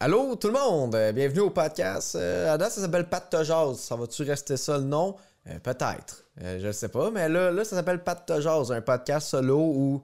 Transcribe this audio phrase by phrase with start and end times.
[0.00, 2.14] Allô tout le monde, Euh, bienvenue au podcast.
[2.16, 3.78] Euh, ça s'appelle Pat te jase.
[3.78, 5.16] Ça va-tu rester ça le nom?
[5.46, 6.24] Euh, Peut-être.
[6.42, 9.58] Euh, je sais pas, mais là, là ça s'appelle Pat te jase, un podcast solo
[9.58, 10.02] où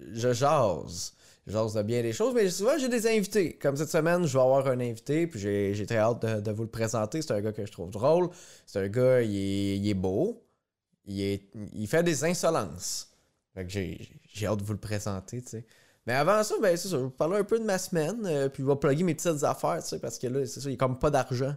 [0.00, 1.14] je jase.
[1.46, 3.54] Je jase de bien des choses, mais souvent j'ai des invités.
[3.54, 6.68] Comme cette semaine, je vais avoir un invité, puis j'ai très hâte de, vous le
[6.68, 7.22] présenter.
[7.22, 8.28] C'est un gars que je trouve drôle.
[8.66, 9.34] C'est un gars, il
[9.86, 10.42] est, est beau.
[11.06, 11.44] Il, est,
[11.74, 13.08] il fait des insolences.
[13.54, 15.66] Fait que j'ai hâte de vous le présenter, tu sais.
[16.08, 18.24] Mais avant ça, ben c'est ça, je vais vous parler un peu de ma semaine,
[18.24, 20.70] euh, puis je vais plugger mes petites affaires, tu sais, parce que là, c'est ça,
[20.70, 21.54] il y a comme pas d'argent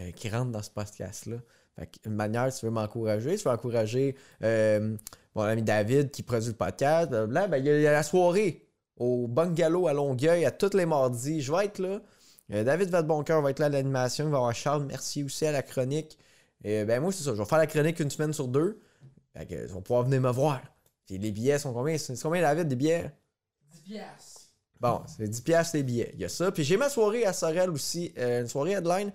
[0.00, 1.36] euh, qui rentre dans ce podcast-là.
[1.78, 4.96] Fait qu'une manière, si tu veux m'encourager, tu veux encourager euh,
[5.36, 8.66] mon ami David qui produit le podcast, ben il y, a, la soirée
[8.96, 11.40] au bungalow à Longueuil à tous les mardis.
[11.40, 12.00] Je vais être là.
[12.48, 14.24] David Vadeboncoeur va être là à l'animation.
[14.24, 16.18] Il va y avoir Charles Mercier aussi à la chronique.
[16.64, 17.34] Et ben moi, c'est ça.
[17.34, 18.80] Je vais faire la chronique une semaine sur deux.
[19.36, 20.60] Fait que, ils vont pouvoir venir me voir.
[21.08, 21.96] Les billets sont combien?
[21.98, 23.12] C'est combien, David, des billets?
[23.76, 24.50] 10 piastres.
[24.80, 26.10] Bon, c'est 10 piastres les billets.
[26.14, 26.50] Il y a ça.
[26.52, 28.12] Puis j'ai ma soirée à Sorel aussi.
[28.18, 29.12] euh, une soirée headline.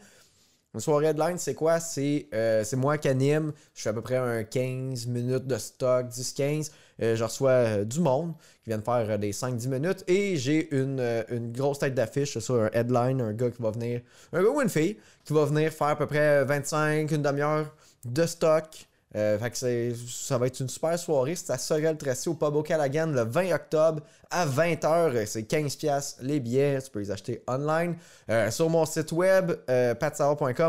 [0.74, 1.80] Une soirée headline, c'est quoi?
[1.82, 3.54] C'est euh, c'est moi qui anime.
[3.76, 6.72] Je fais à peu près un 15 minutes de stock, 10-15.
[7.02, 10.04] Euh, je reçois du monde qui vient de faire des 5-10 minutes.
[10.08, 13.72] Et j'ai une, une grosse tête d'affiche, c'est ça, un headline, un gars qui va
[13.72, 14.02] venir,
[14.34, 17.76] un gars ou une fille, qui va venir faire à peu près 25, une demi-heure
[18.06, 18.88] de stock.
[19.14, 21.36] Euh, fait que ça va être une super soirée.
[21.36, 25.26] C'est à Sorel Tracy au Pub au Callaghan le 20 octobre à 20h.
[25.26, 26.82] C'est 15$ piastres les billets.
[26.82, 27.98] Tu peux les acheter online
[28.30, 29.94] euh, sur mon site web euh,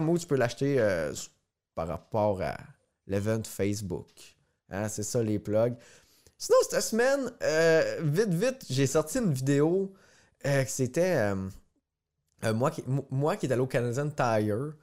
[0.08, 1.12] ou tu peux l'acheter euh,
[1.74, 2.56] par rapport à
[3.06, 4.08] l'event Facebook.
[4.70, 5.74] Hein, c'est ça les plugs.
[6.36, 9.92] Sinon, cette semaine, euh, vite, vite, j'ai sorti une vidéo
[10.44, 11.36] euh, que c'était euh,
[12.44, 14.74] euh, moi, qui, mo- moi qui est allé au Canadian Tire.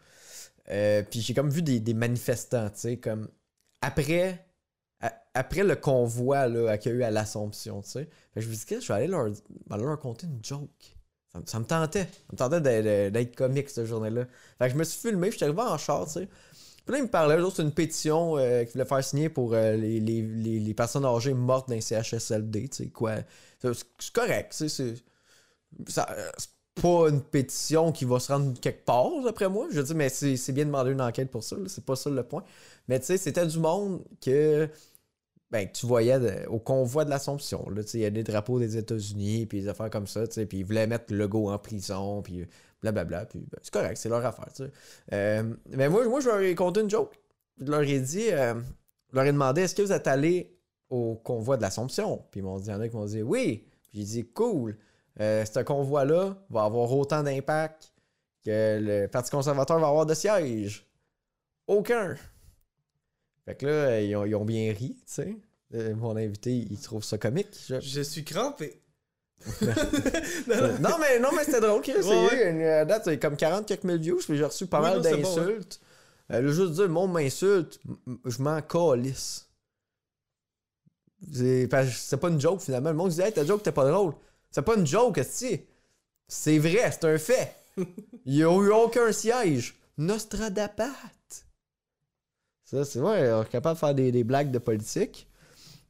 [0.69, 3.27] Euh, puis j'ai comme vu des manifestants, tu sais, comme
[3.81, 4.45] après,
[5.33, 8.09] après le convoi qu'il y a eu à l'Assomption, tu sais.
[8.35, 9.25] Je me dit, que je vais aller leur,
[9.69, 10.97] leur une joke.
[11.45, 12.03] Ça, me- tentait.
[12.05, 12.61] Ça me tentait
[13.11, 14.25] d'être- comique cette journée-là.
[14.57, 16.27] Fait que je me suis filmé, je suis arrivé en char, tu sais.
[16.85, 19.75] Puis là, il me autres, c'est une pétition euh, qu'il voulait faire signer pour euh,
[19.75, 20.21] les, les,
[20.59, 23.17] les, personnes âgées mortes d'un CHSLD, tu sais, quoi.
[23.61, 24.95] C'est correct, tu sais, euh,
[26.37, 26.49] C'est
[26.81, 29.67] pas une pétition qui va se rendre quelque part, d'après moi.
[29.71, 32.23] Je dire, mais c'est bien de demander une enquête pour ça, c'est pas ça le
[32.23, 32.43] point.
[32.89, 34.67] Mais tu sais, c'était du monde que
[35.51, 37.63] ben, tu voyais au convoi de l'Assomption.
[37.93, 40.87] Il y a des drapeaux des États-Unis, puis des affaires comme ça, puis ils voulaient
[40.87, 42.47] mettre le Legault en prison, puis
[42.81, 43.27] blablabla.
[43.27, 44.47] Puis ben, c'est correct, c'est leur affaire.
[45.13, 47.13] Euh, mais moi, moi, je leur ai conté une joke.
[47.59, 48.55] Je leur ai dit, euh,
[49.11, 50.57] je leur ai demandé est-ce que vous êtes allé
[50.89, 52.25] au convoi de l'Assomption?
[52.31, 53.67] Puis ils m'ont dit, il y en a qui m'ont dit oui.
[53.93, 54.77] J'ai dit cool.
[55.19, 57.93] Euh, ce convoi-là va avoir autant d'impact
[58.43, 60.87] que le Parti conservateur va avoir de sièges.
[61.67, 62.15] Aucun.
[63.49, 65.35] Fait que là, ils ont, ils ont bien ri, tu sais.
[65.73, 67.47] Euh, mon invité, il trouve ça comique.
[67.67, 68.79] je- Je suis crampé.
[69.61, 72.03] non, mais, non, mais c'était drôle essayé.
[72.03, 72.51] Ouais, ouais.
[72.51, 75.03] Une, à date, c'est comme 40 quelques mille views, puis j'ai reçu pas Oui, mal
[75.03, 75.79] c'est bon, d'insultes.
[76.31, 77.79] Euh, juste dire, le monde m'insulte,
[78.25, 79.47] je m'en calisse.
[81.33, 82.91] C'est pas une joke finalement.
[82.91, 84.13] Le monde disait, hey, ta joke, t'es pas drôle.
[84.51, 85.61] C'est pas une joke, si.
[86.27, 87.55] C'est vrai, c'est un fait.
[88.25, 89.75] Il y a eu aucun siège.
[89.97, 90.91] Nostradapat.
[92.69, 95.27] Ça, c'est vrai, on est capable de faire des, des blagues de politique.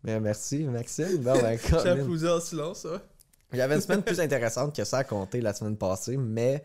[0.03, 1.17] Mais merci, Maxime.
[1.17, 1.59] Bon, ben,
[2.29, 2.99] en silence, ouais.
[3.51, 6.63] J'avais une semaine plus intéressante que ça à compter la semaine passée, mais.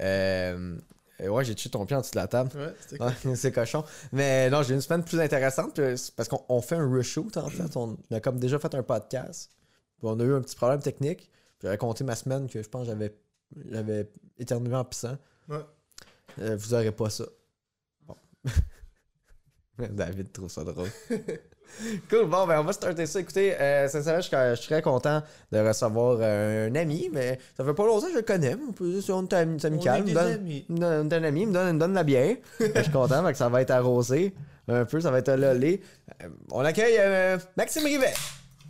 [0.00, 0.76] Euh,
[1.18, 2.50] ouais, j'ai tué ton pied en dessous de la table?
[2.54, 3.84] Ouais, Ouais, c'est cochon.
[4.12, 5.80] Mais non, j'ai une semaine plus intéressante
[6.14, 7.74] parce qu'on on fait un reshoot en fait.
[7.78, 9.50] On a comme déjà fait un podcast.
[9.96, 11.30] Puis on a eu un petit problème technique.
[11.62, 13.16] J'avais compté ma semaine que je pense que j'avais
[13.70, 15.16] j'avais éternué en pissant.
[15.48, 15.64] Ouais.
[16.40, 17.24] Euh, vous aurez pas ça.
[18.06, 18.16] Bon.
[19.90, 20.88] David trouve ça drôle.
[22.10, 23.20] cool, bon, ben on va starter ça.
[23.20, 27.38] Écoutez, euh, sincèrement, je, suis- je suis très content de recevoir euh, un ami, mais
[27.56, 28.54] ça fait pas longtemps que je le connais.
[28.68, 29.98] On peut dire on est ami- amical.
[30.06, 31.34] Il me donne-
[31.74, 32.36] me donne, la bière.
[32.60, 34.32] je suis content, que ça va être arrosé
[34.68, 35.82] un peu, ça va être lolé.
[36.22, 38.14] Euh, on accueille euh, Maxime Rivet.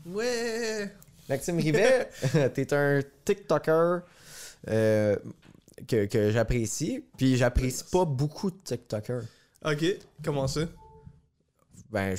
[0.06, 0.90] Ouais.
[1.28, 2.08] Maxime Rivet,
[2.54, 4.00] t'es un TikToker
[4.66, 7.04] que, que j'apprécie.
[7.16, 9.22] Puis j'apprécie pas beaucoup de TikTokers.
[9.64, 9.84] Ok,
[10.24, 10.60] comment ça?
[11.94, 12.16] Ben,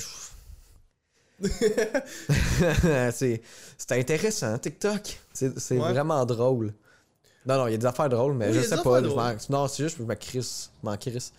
[3.12, 3.42] c'est
[3.90, 5.20] intéressant, TikTok.
[5.34, 5.92] C'est Ouais.
[5.92, 6.72] vraiment drôle.
[7.44, 9.02] Non, non, il y a des affaires drôles, mais Oui, je sais pas.
[9.02, 10.70] je non, c'est juste que je me crisse.
[10.82, 11.32] Je m'en crisse.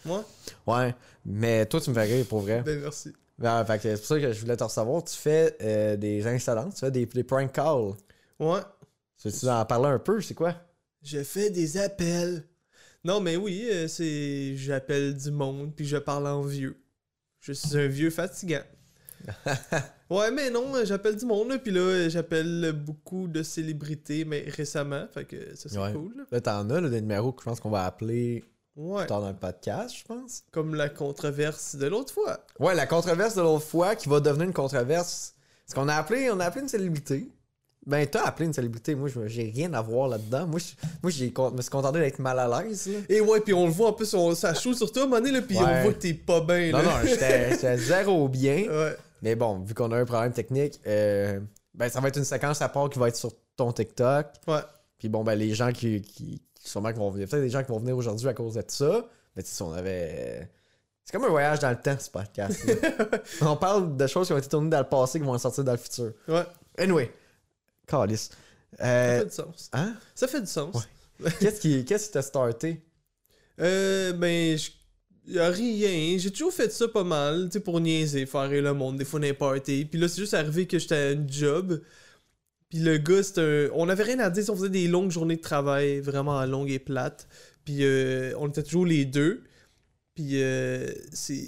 [0.67, 0.95] Ouais,
[1.25, 2.61] mais toi, tu me fais rire pour vrai.
[2.61, 3.11] Ben merci.
[3.39, 5.03] Ben, c'est pour ça que je voulais te recevoir.
[5.03, 7.93] Tu fais euh, des insolences, tu fais des, des prank calls.
[8.39, 8.61] Ouais.
[9.21, 10.55] Tu veux en parler un peu, c'est quoi?
[11.03, 12.43] Je fais des appels.
[13.03, 14.55] Non, mais oui, euh, c'est.
[14.57, 16.77] J'appelle du monde, puis je parle en vieux.
[17.47, 18.61] Je suis un vieux fatigant.
[20.09, 25.05] Ouais, mais non, j'appelle du monde, là, puis là, j'appelle beaucoup de célébrités, mais récemment,
[25.13, 25.91] fait que ça, c'est Ouais.
[25.91, 26.13] cool.
[26.15, 26.23] Là.
[26.31, 28.45] Là, t'en as là, des numéros que je pense qu'on va appeler
[28.77, 30.43] Ouais, plus tard dans le podcast, je pense.
[30.51, 32.39] comme la controverse de l'autre fois.
[32.59, 35.33] Ouais, la controverse de l'autre fois qui va devenir une controverse.
[35.65, 37.29] Ce qu'on a appelé, on a appelé une célébrité.
[37.87, 38.95] Ben, t'as appelé une célébrité.
[38.95, 40.45] Moi, j'ai rien à voir là-dedans.
[40.45, 40.65] Moi, je,
[41.01, 42.89] moi, j'ai, con- me suis contenté d'être mal à l'aise.
[43.07, 45.41] Et ouais, puis on le voit en plus, on, ça chaud sur toi, donné, là,
[45.41, 45.63] puis Ouais.
[45.65, 48.65] on voit que t'es pas bien, Non, non, j'étais, zéro bien.
[48.69, 48.95] Ouais.
[49.21, 51.39] Mais bon, vu qu'on a un problème technique, euh,
[51.73, 54.27] ben, ça va être une séquence à part qui va être sur ton TikTok.
[54.47, 54.59] Ouais.
[54.99, 57.63] Puis bon, ben, les gens qui, qui, qui sûrement qui vont venir, peut-être des gens
[57.63, 59.05] qui vont venir aujourd'hui à cause de ça.
[59.35, 60.49] Mais sais, on avait.
[61.05, 62.59] C'est comme un voyage dans le temps, ce podcast.
[63.41, 65.71] on parle de choses qui ont été tournées dans le passé qui vont sortir dans
[65.71, 66.11] le futur.
[66.27, 66.43] Ouais,
[66.77, 67.09] Anyway,
[67.87, 68.29] calice.
[68.77, 69.69] ça Euh, fait du sens.
[69.73, 69.95] hein?
[70.13, 70.75] Ça fait du sens.
[71.19, 71.31] Ouais.
[71.39, 72.81] Qu'est-ce qui qu'est-ce qui t'a starté?
[73.59, 74.69] Euh, ben, je...
[75.39, 76.15] rien.
[76.19, 79.19] J'ai toujours fait ça pas mal, tu sais, pour niaiser, faire le monde, des fois
[79.19, 79.63] n'importe.
[79.65, 81.81] Puis là, c'est juste arrivé que j'étais à une job.
[82.69, 83.69] Puis le gars, c'était un...
[83.73, 86.77] On avait rien à dire, on faisait des longues journées de travail, vraiment longues et
[86.77, 87.27] plates.
[87.65, 89.43] Puis euh, on était toujours les deux.
[90.13, 91.47] Puis euh, c'est...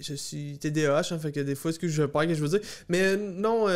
[0.00, 2.58] Je suis TDAH, hein, fait que des fois, ce que je perds, que je veux
[2.58, 2.68] dire.
[2.90, 3.66] Mais euh, non...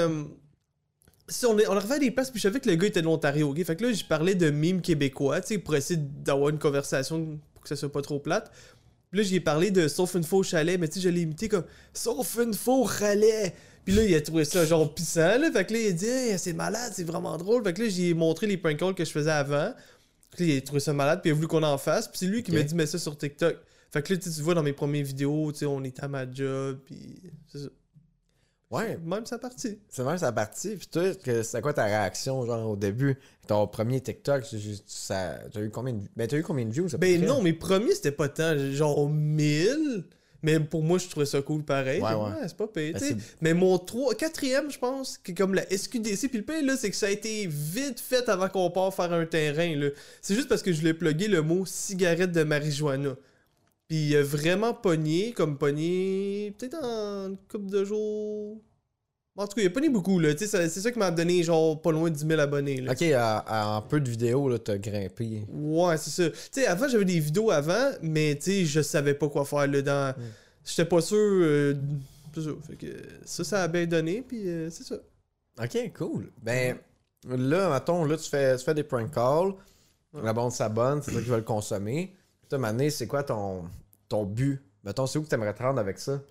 [1.28, 3.00] si on, est, on arrivait à des places, puis je savais que le gars était
[3.00, 3.64] de l'Ontario, ok?
[3.64, 7.38] Fait que là, je parlais de mimes québécois, tu sais, pour essayer d'avoir une conversation
[7.54, 8.50] pour que ça soit pas trop plate.
[9.10, 11.22] Puis là, j'y ai parlé de Sauf une au chalet, mais tu sais, je l'ai
[11.22, 13.54] imité comme Sauf une au chalet.
[13.84, 15.50] Puis là, il a trouvé ça genre pissant, là.
[15.52, 17.64] Fait que là, il a dit, hey, c'est malade, c'est vraiment drôle.
[17.64, 19.72] Fait que là, j'ai montré les prank calls que je faisais avant.
[20.30, 22.08] Puis là, il a trouvé ça malade, puis il a voulu qu'on en fasse.
[22.08, 23.56] Puis c'est lui qui m'a dit, mets ça sur TikTok.
[23.90, 26.30] Fait que là, tu vois dans mes premières vidéos, tu sais, on était à ma
[26.30, 27.68] job, puis c'est ça.
[28.72, 29.78] Ouais, Même sa partie.
[29.88, 30.76] c'est même sa partie.
[30.76, 33.16] Puis toi, que- c'était quoi ta réaction, genre, au début?
[33.46, 34.44] Ton premier TikTok,
[34.86, 36.88] ça, t'as eu combien de, ben, t'as eu combien de views?
[36.98, 40.04] Ben non, mes premiers, c'était pas tant, genre 1000.
[40.44, 42.00] Mais pour moi, je trouvais ça cool pareil.
[42.02, 42.48] Ouais, que, ouais.
[42.48, 42.92] c'est pas payé.
[42.94, 46.28] Ben, c'est- Mais mon 3, quatrième, je pense, qui est comme la SQDC.
[46.28, 49.12] Puis le pire, là, c'est que ça a été vite fait avant qu'on parte faire
[49.12, 49.76] un terrain.
[49.76, 49.90] là.
[50.20, 53.14] C'est juste parce que je l'ai plugué le mot cigarette de marijuana.
[53.92, 58.56] Puis il a vraiment pogné, comme pogné, peut-être en une couple de jours.
[59.36, 60.34] En tout cas, il a pogné beaucoup, là.
[60.34, 62.80] Tu c'est ça qui m'a donné, genre, pas loin de 10 000 abonnés.
[62.80, 62.92] Là.
[62.92, 65.44] Ok, en peu de vidéos, là, t'as grimpé.
[65.52, 66.30] Ouais, c'est ça.
[66.30, 69.66] Tu sais, avant, j'avais des vidéos avant, mais tu sais, je savais pas quoi faire
[69.66, 70.14] là dans.
[70.64, 71.18] J'étais pas sûr.
[71.18, 71.74] euh.
[72.66, 72.86] Fait que
[73.26, 74.96] ça, ça a bien donné, puis euh, c'est ça.
[75.62, 76.30] Ok, cool.
[76.40, 76.78] Ben,
[77.28, 79.52] là, mettons, là, tu fais, tu fais des prank calls.
[80.14, 80.22] Ouais.
[80.22, 82.14] La bande s'abonne, c'est ça qui va le consommer.
[82.58, 83.64] Mané, c'est quoi ton,
[84.12, 84.60] ton but?
[84.84, 86.22] Mettons, c'est où que t'aimerais te rendre avec ça?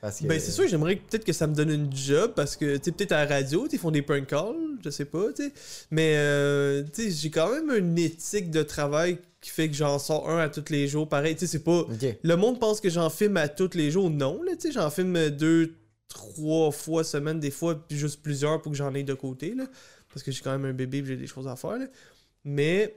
[0.00, 0.26] Parce que...
[0.26, 2.92] Ben, c'est sûr, j'aimerais peut-être que ça me donne une job parce que, tu sais,
[2.92, 5.52] peut-être à la radio, ils font des prank calls, je sais pas, tu sais.
[5.90, 9.98] Mais, euh, tu sais, j'ai quand même une éthique de travail qui fait que j'en
[9.98, 11.08] sors un à tous les jours.
[11.08, 11.86] Pareil, tu sais, c'est pas.
[12.22, 14.10] Le monde pense que j'en filme à tous les jours.
[14.10, 15.74] Non, là, tu sais, j'en filme deux,
[16.08, 19.64] trois fois semaine, des fois, puis juste plusieurs pour que j'en ai de côté, là.
[20.12, 21.86] Parce que j'ai quand même un bébé et j'ai des choses à faire, là.
[22.44, 22.94] Mais.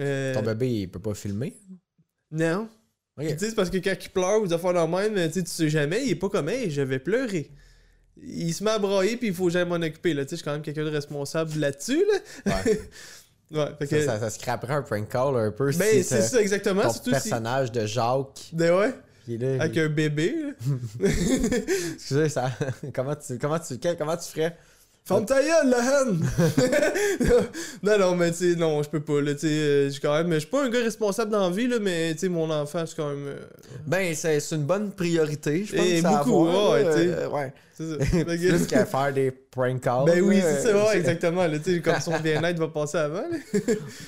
[0.00, 1.56] euh, Ton bébé, il peut pas filmer?
[2.32, 2.68] Non.
[3.18, 5.32] Tu sais, c'est parce que quand il pleure ou des affaires dans le même, tu
[5.34, 7.50] sais, tu sais jamais, il est pas comme, hey, je vais pleurer.
[8.22, 10.24] Il se met à brailler, puis il faut jamais m'en occuper, là.
[10.24, 12.04] Tu sais, je suis quand même quelqu'un de responsable là-dessus,
[12.46, 12.52] là.
[12.64, 12.80] Ouais.
[13.50, 14.04] Ouais, fait ça, que.
[14.04, 16.82] ça, ça scraperait un prank call un peu ben, si c'est ça, exactement.
[16.82, 17.12] ton Surtout si.
[17.12, 18.92] personnage de Jacques Ben ouais,
[19.24, 19.62] qui est là.
[19.62, 20.34] avec il- un bébé.
[21.94, 22.50] Excusez, ça...
[22.94, 24.54] comment, tu, comment, tu, comment tu ferais?
[25.08, 26.20] Ferme ta gueule, la haine!
[27.82, 30.00] non, non, mais tu sais, non, je peux pas, là, tu sais, euh, je suis
[30.00, 32.28] quand même, je suis pas un gars responsable dans la vie, là, mais tu sais,
[32.28, 33.36] mon enfant, c'est quand même, euh,
[33.86, 35.86] Ben, c'est une bonne priorité, je pense.
[35.86, 37.08] Et beaucoup, avoir, ouais, là, tu sais.
[37.08, 37.52] euh, ouais.
[37.72, 40.04] c'est Plus qu'à faire des prank calls.
[40.06, 42.98] ben oui, c'est ça, euh, ouais, exactement, là, tu sais, comme son bien-être va passer
[42.98, 43.36] avant, là.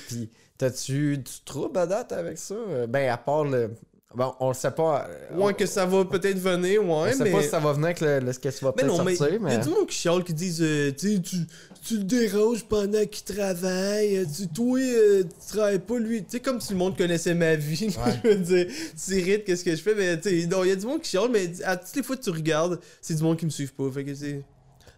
[0.07, 2.53] Puis, t'as-tu du trouble à date avec ça?
[2.53, 3.71] Euh, Ben, à part le.
[4.13, 5.07] Bon, on le sait pas.
[5.09, 7.31] euh, Ouais, que ça va peut-être venir, On ouais, sait mais...
[7.31, 9.35] pas si ça va venir avec le, le- ce que tu Mais peut-être mais sortir,
[9.37, 9.53] il mais.
[9.53, 11.37] y a du monde qui chiale, qui disent euh, tu, tu,
[11.85, 16.23] tu le déranges pendant qu'il travaille, euh, tu, toi, euh, tu travailles pas, lui.
[16.23, 17.95] Tu sais, comme si le monde connaissait ma vie.
[18.05, 18.19] Ouais.
[18.23, 18.67] je veux dire,
[19.05, 21.01] tu irrites qu'est-ce que je fais, mais tu sais, non, il y a du monde
[21.01, 23.49] qui chiale, mais à toutes les fois que tu regardes, c'est du monde qui me
[23.51, 23.89] suit pas.
[23.93, 24.43] Fait que c'est.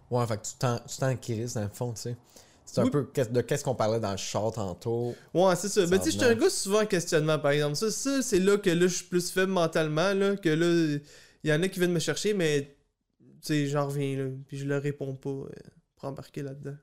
[0.09, 2.15] Ouais, fait que tu t'en, tu t'en dans le fond, tu sais.
[2.73, 5.15] C'est un peu de qu'est-ce qu'on parlait dans le char tantôt.
[5.31, 5.85] Ouais, c'est ça.
[5.85, 6.41] Mais tu sais, j'étais un venant.
[6.41, 7.75] gars souvent en questionnement, par exemple.
[7.75, 10.99] Ça, ça c'est là que là, je suis plus faible mentalement, là, que là,
[11.43, 12.75] il y en a qui viennent me chercher, mais
[13.19, 15.49] tu sais, j'en reviens, là, puis je leur réponds pas euh,
[15.95, 16.75] pour embarquer là-dedans.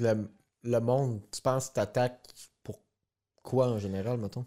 [0.00, 0.14] Le,
[0.62, 2.22] le monde, tu penses que t'attaques
[2.62, 2.80] pour
[3.42, 4.46] quoi en général, mettons?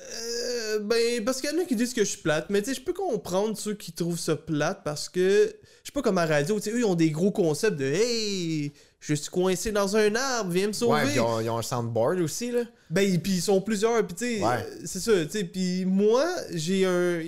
[0.00, 2.70] Euh, ben, parce qu'il y en a qui disent que je suis plate, mais tu
[2.70, 6.18] sais, je peux comprendre ceux qui trouvent ça plate parce que je suis pas comme
[6.18, 8.72] à la radio, tu sais, eux ils ont des gros concepts de hey,
[9.06, 11.02] je suis coincé dans un arbre, viens me sauver.
[11.04, 12.62] Ouais, ils ont, ils ont un soundboard aussi, là.
[12.90, 14.54] Ben, puis ils sont plusieurs, puis tu sais, Ouais.
[14.54, 17.20] euh, c'est ça, tu sais, puis moi, j'ai un...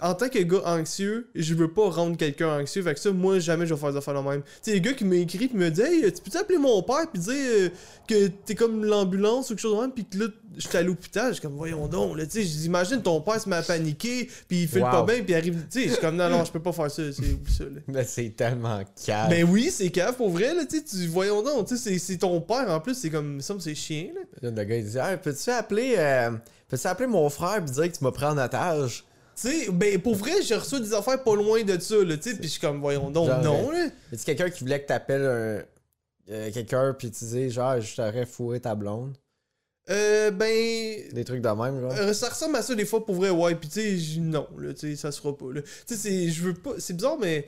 [0.00, 3.38] En tant que gars anxieux, je veux pas rendre quelqu'un anxieux, fait que ça, moi,
[3.38, 4.42] jamais je vais faire des affaires de même.
[4.42, 7.06] Tu sais, les gars qui m'écrit puis me dit «Hey, tu peux t'appeler mon père
[7.12, 7.68] puis dire euh,
[8.08, 10.24] que t'es comme l'ambulance ou quelque chose de même, puis que là,
[10.56, 13.40] je suis à l'hôpital.» Je suis comme «Voyons donc, là, tu sais, j'imagine ton père
[13.40, 14.90] se met à paniquer, puis il fait le Wow.
[14.90, 16.72] pas bien, puis il arrive...» Tu sais, je suis comme «Non, non, je peux pas
[16.72, 19.30] faire ça, c'est ça, là.» Mais c'est tellement calme.
[19.30, 22.18] Ben oui, c'est cave pour vrai, là, tu sais, tu- voyons donc, tu sais, c'est-
[22.18, 24.20] ton père en plus, c'est comme, ça me c'est chien, là.
[24.42, 26.30] Le gars, il dit hey, Peux-tu appeler, euh,
[26.68, 29.04] peux appeler mon frère et dire que tu m'as pris en otage?
[29.34, 32.30] Tu sais, ben pour vrai, j'ai reçu des affaires pas loin de ça, là, tu
[32.30, 33.86] sais, pis je suis comme, voyons donc, Genre, non, là.
[34.12, 35.62] Y a quelqu'un qui voulait que t'appelles un.
[36.32, 39.16] euh, quelqu'un puis tu dis genre je t'aurais fourré ta blonde?
[39.90, 41.12] Euh, ben.
[41.12, 41.92] des trucs de même genre?
[41.98, 44.72] euh, ça ressemble à ça des fois pour vrai, ouais, pis tu sais, non, là,
[44.74, 45.62] tu sais, ça se fera pas, là.
[45.86, 47.46] Tu sais, je veux pas, c'est bizarre, mais.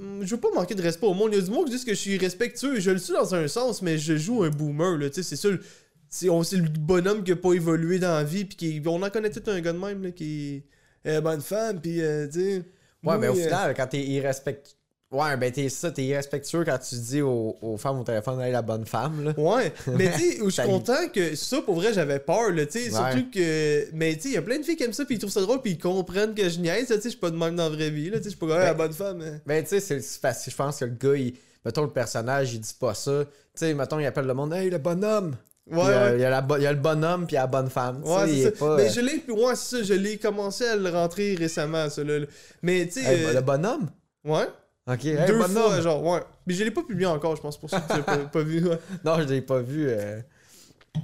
[0.00, 1.30] Euh, Je veux pas manquer de respect au monde.
[1.32, 2.80] Il y a du monde qui dit que je suis respectueux.
[2.80, 5.08] Je le suis dans un sens, mais je joue un boomer, là.
[5.10, 5.48] Tu sais, c'est ça.
[5.50, 5.60] le-
[6.08, 8.44] C'est, on, c'est le bonhomme qui a pas évolué dans la vie.
[8.44, 10.64] Puis qui, on en connaît tout un gars de même, là, qui
[11.04, 11.80] est euh, bonne femme.
[11.80, 12.62] Puis, euh, tu sais.
[13.04, 14.74] ouais mais au oui, euh, final quand t'es irrespectueux
[15.12, 18.52] ouais ben t'es ça t'es irrespectueux quand tu dis aux, aux femmes au téléphone hey
[18.52, 21.92] la bonne femme là Ouais, mais tu sais, je suis content que ça, pour vrai,
[21.92, 23.12] j'avais peur, là, tu sais, Ouais.
[23.12, 23.86] surtout que...
[23.92, 25.32] Mais tu sais, il y a plein de filles qui aiment ça, puis ils trouvent
[25.32, 27.36] ça drôle, puis ils comprennent que je niaise, là, tu sais, je suis pas de
[27.36, 29.20] même dans la vraie vie, là, tu sais, je suis pas Ah, la bonne femme.
[29.22, 29.40] hein.
[29.46, 32.60] ben tu sais c'est que je pense que le gars il mettons le personnage il
[32.60, 35.36] dit pas ça tu sais mettons il appelle le monde hey le bonhomme
[35.70, 36.18] Ouais, euh, ouais.
[36.18, 38.26] il y a la il y a le bonhomme puis la bonne femme tu Ouais,
[38.26, 38.50] c'est est ça.
[38.66, 41.88] pas mais euh, je l'ai, ouais, c'est ça, je l'ai commencé à le rentrer récemment,
[41.90, 42.18] ça, là.
[42.20, 42.26] là.
[42.62, 43.90] Mais tu sais, hey, euh, le bonhomme?
[44.24, 44.46] Ouais,
[44.92, 46.20] ok hey, deux fois, genre, ouais.
[46.46, 48.66] Mais je l'ai pas publié encore, je pense, pour ça que tu pas, pas vu,
[48.66, 48.78] ouais.
[49.04, 50.20] non je l'ai pas vu euh.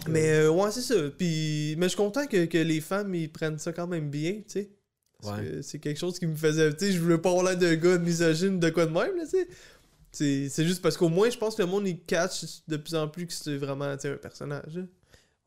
[0.09, 0.95] Mais euh, ouais, c'est ça.
[1.17, 4.33] Puis, mais je suis content que, que les femmes, ils prennent ça quand même bien,
[4.35, 4.71] tu sais.
[5.23, 5.43] Ouais.
[5.43, 6.73] que c'est quelque chose qui me faisait.
[6.75, 9.25] Tu sais, je voulais pas avoir l'air d'un gars misogyne de quoi de même, là,
[9.25, 9.49] tu sais.
[10.13, 12.95] C'est c'est juste parce qu'au moins, je pense que le monde, il catch de plus
[12.95, 14.79] en plus que c'est vraiment tu sais, un personnage.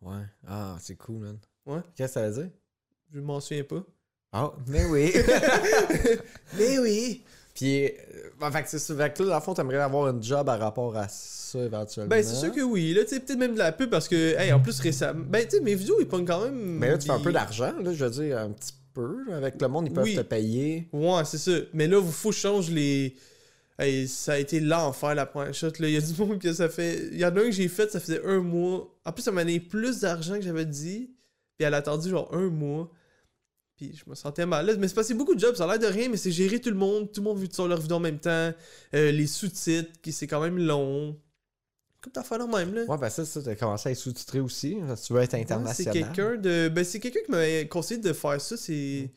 [0.01, 1.79] ouais ah c'est cool man Ouais.
[1.95, 2.51] qu'est-ce que ça veut dire?
[3.13, 3.83] Je m'en souviens pas.
[4.31, 5.11] ah mais oui
[6.57, 7.23] Mais oui!
[7.59, 7.89] Puis, euh,
[8.39, 8.95] ben, fait c'est.
[8.95, 12.09] Fait que là, dans le fond, t'aimerais avoir un job à rapport à ça éventuellement.
[12.09, 12.93] Ben, c'est sûr que oui.
[12.93, 15.25] Là, tu sais, peut-être même de la pub parce que, hey, en plus, récemment.
[15.27, 16.55] Ben, tu sais, mes vidéos, ils pognent quand même.
[16.55, 19.33] Mais là, tu fais un peu d'argent, là, je veux dire, un petit peu.
[19.33, 20.15] Avec le monde, ils peuvent Oui.
[20.15, 20.87] te payer.
[20.93, 21.51] Ouais, c'est ça.
[21.73, 23.13] Mais là, il faut que je change les.
[23.77, 25.67] Hey, ça a été l'enfer la première shot.
[25.79, 25.87] Là.
[25.89, 27.09] Il y a du monde que ça fait.
[27.11, 28.87] Il y en a un que j'ai fait, ça faisait un mois.
[29.03, 31.11] En plus, ça m'a donné plus d'argent que j'avais dit.
[31.57, 32.89] Puis elle a attendu genre un mois.
[33.79, 34.65] Puis je me sentais mal.
[34.65, 34.73] là.
[34.77, 36.69] Mais c'est c'est beaucoup de jobs, ça a l'air de rien, mais c'est gérer tout
[36.69, 37.09] le monde.
[37.13, 38.51] Tout le monde veut sur leur vidéo en même temps.
[38.93, 41.15] Euh, les sous-titres, qui c'est quand même long.
[42.01, 42.83] Comme t'as fait là même, là.
[42.85, 44.77] Ouais, ben ça, ça t'as commencé à être sous-titré aussi.
[44.81, 45.93] hein, tu veux être Ouais, c'est international.
[45.93, 46.67] quelqu'un de.
[46.69, 48.57] Ben, c'est quelqu'un qui m'a conseillé de faire ça.
[48.57, 49.09] C'est.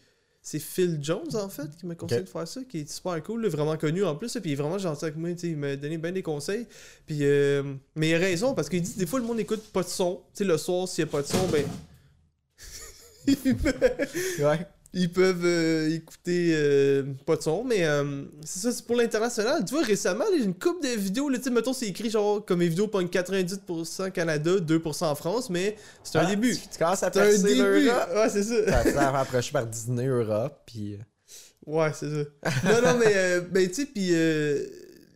[0.45, 3.42] C'est Phil Jones, en fait, qui m'a conseillé de faire ça, qui est super cool,
[3.42, 4.35] là, vraiment connu en plus.
[4.35, 6.66] là, Puis il est vraiment gentil avec moi, il m'a donné bien des conseils.
[7.07, 7.62] Puis, euh,
[7.95, 10.16] mais il a raison, parce qu'il dit des fois le monde écoute pas de son.
[10.35, 11.64] Tu sais, le soir, s'il y a pas de son, ben.
[13.26, 14.67] Ouais.
[14.95, 19.64] ils peuvent euh, écouter euh, pas de son, mais euh, c'est ça, c'est pour l'international.
[19.64, 22.59] Tu vois, récemment, j'ai une coupe de vidéos, là, tu mettons, c'est écrit genre comme
[22.59, 26.55] mes vidéos pognent 98% Canada, 2% en France, mais c'est un Ah, début.
[26.57, 27.85] Tu, tu commences à C'est un percer début.
[27.87, 28.09] l'Europe.
[28.14, 29.19] Ouais, c'est ça.
[29.19, 30.95] Approché par Disney Europe, puis...
[30.95, 30.99] euh,
[31.64, 32.50] Ouais, c'est ça.
[32.64, 34.67] non, non, mais, euh, ben, tu sais, puis euh,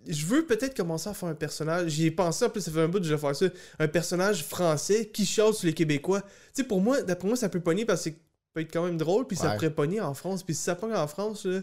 [0.08, 1.90] je veux peut-être commencer à faire un personnage.
[1.90, 3.46] J'y ai pensé, en plus, ça fait un bout que je vais faire ça.
[3.78, 6.22] Un personnage français qui sur les Québécois.
[6.22, 8.16] Tu sais, pour moi, d'après moi, ça peut pogner parce que ça
[8.54, 10.42] peut être quand même drôle, puis ça pourrait pogner en France.
[10.42, 11.60] Puis si ça pogne en France, là,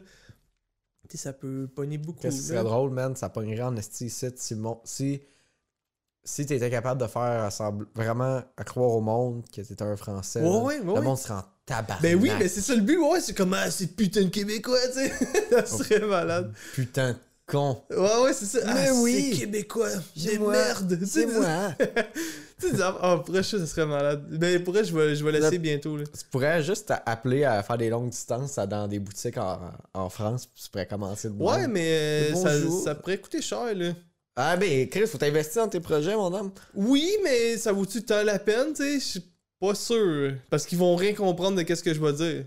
[1.09, 2.21] tu sais, ça peut pogner beaucoup.
[2.21, 3.15] Qu'est-ce qui serait drôle, man?
[3.15, 5.21] Ça pognerait en esti ici, si, mon- si,
[6.23, 10.39] si t'étais capable de faire sembl- vraiment à croire au monde que t'étais un Français.
[10.41, 12.01] Ouais, là, ouais, ouais, Le monde serait en tabarnak.
[12.01, 14.77] Ben oui, mais c'est ça le but, ouais, c'est comme, ah, c'est putain de Québécois,
[14.87, 15.11] tu sais.
[15.49, 16.53] ça serait malade.
[16.73, 17.81] Putain de con.
[17.89, 18.59] Ouais, ouais, c'est ça.
[18.73, 19.29] Mais ah, oui.
[19.33, 19.89] C'est Québécois.
[20.49, 20.97] Merdes.
[20.99, 21.73] Tu C'est moi.
[22.59, 24.25] Tu sais, oh, pour vrai, ça, serait malade.
[24.37, 26.05] Ben, pour vrai, je vais, je vais laisser bientôt, là.
[26.05, 29.59] Tu pourrais juste appeler à faire des longues distances dans des boutiques en,
[29.93, 31.71] en France, puis tu pourrais commencer de Ouais, même.
[31.71, 32.51] mais euh, ça,
[32.85, 33.89] ça pourrait coûter cher, là.
[34.37, 36.51] Ah, ben, Chris, faut t'investir dans tes projets, mon homme.
[36.73, 38.93] Oui, mais ça vaut-tu tant la peine, tu sais?
[38.99, 39.23] Je suis
[39.59, 40.33] pas sûr.
[40.49, 42.45] Parce qu'ils vont rien comprendre de qu'est-ce que je vais dire.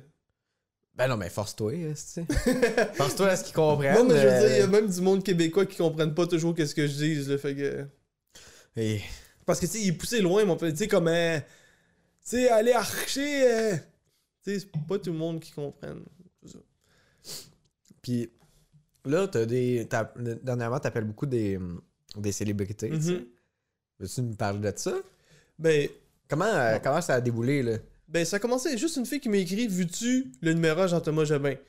[0.97, 2.25] Ben non, mais force-toi, tu
[2.95, 3.95] Force-toi à ce qu'ils comprennent.
[3.95, 6.15] non, mais je veux euh, dire, il y a même du monde québécois qui comprennent
[6.15, 7.37] pas toujours qu'est-ce que je dis, là.
[7.39, 7.85] Fait que.
[8.77, 9.01] et-
[9.45, 10.57] Parce que, tu sais, il est poussé loin, mon.
[10.57, 11.09] Tu sais, comme.
[11.09, 11.45] euh, tu
[12.23, 13.47] sais, aller archer.
[13.53, 13.77] euh,
[14.43, 16.03] Tu sais, c'est pas tout le monde qui comprenne.
[18.03, 18.31] Puis
[19.05, 19.87] là, t'as des.
[19.89, 20.13] t'as-
[20.43, 21.59] Dernièrement, t'appelles beaucoup des,
[22.17, 23.13] des célébrités, tu sais.
[23.13, 23.27] Mhm.
[23.99, 24.95] Veux-tu me parler de ça?
[25.59, 25.89] Ben,
[26.29, 27.77] Comment, euh, comment ça a déboulé, là?
[28.09, 31.55] Ben, ça a commencé juste une fille qui m'a écrit Veux-tu le numéro Jean-Thomas Jobin?
[31.55, 31.61] Puis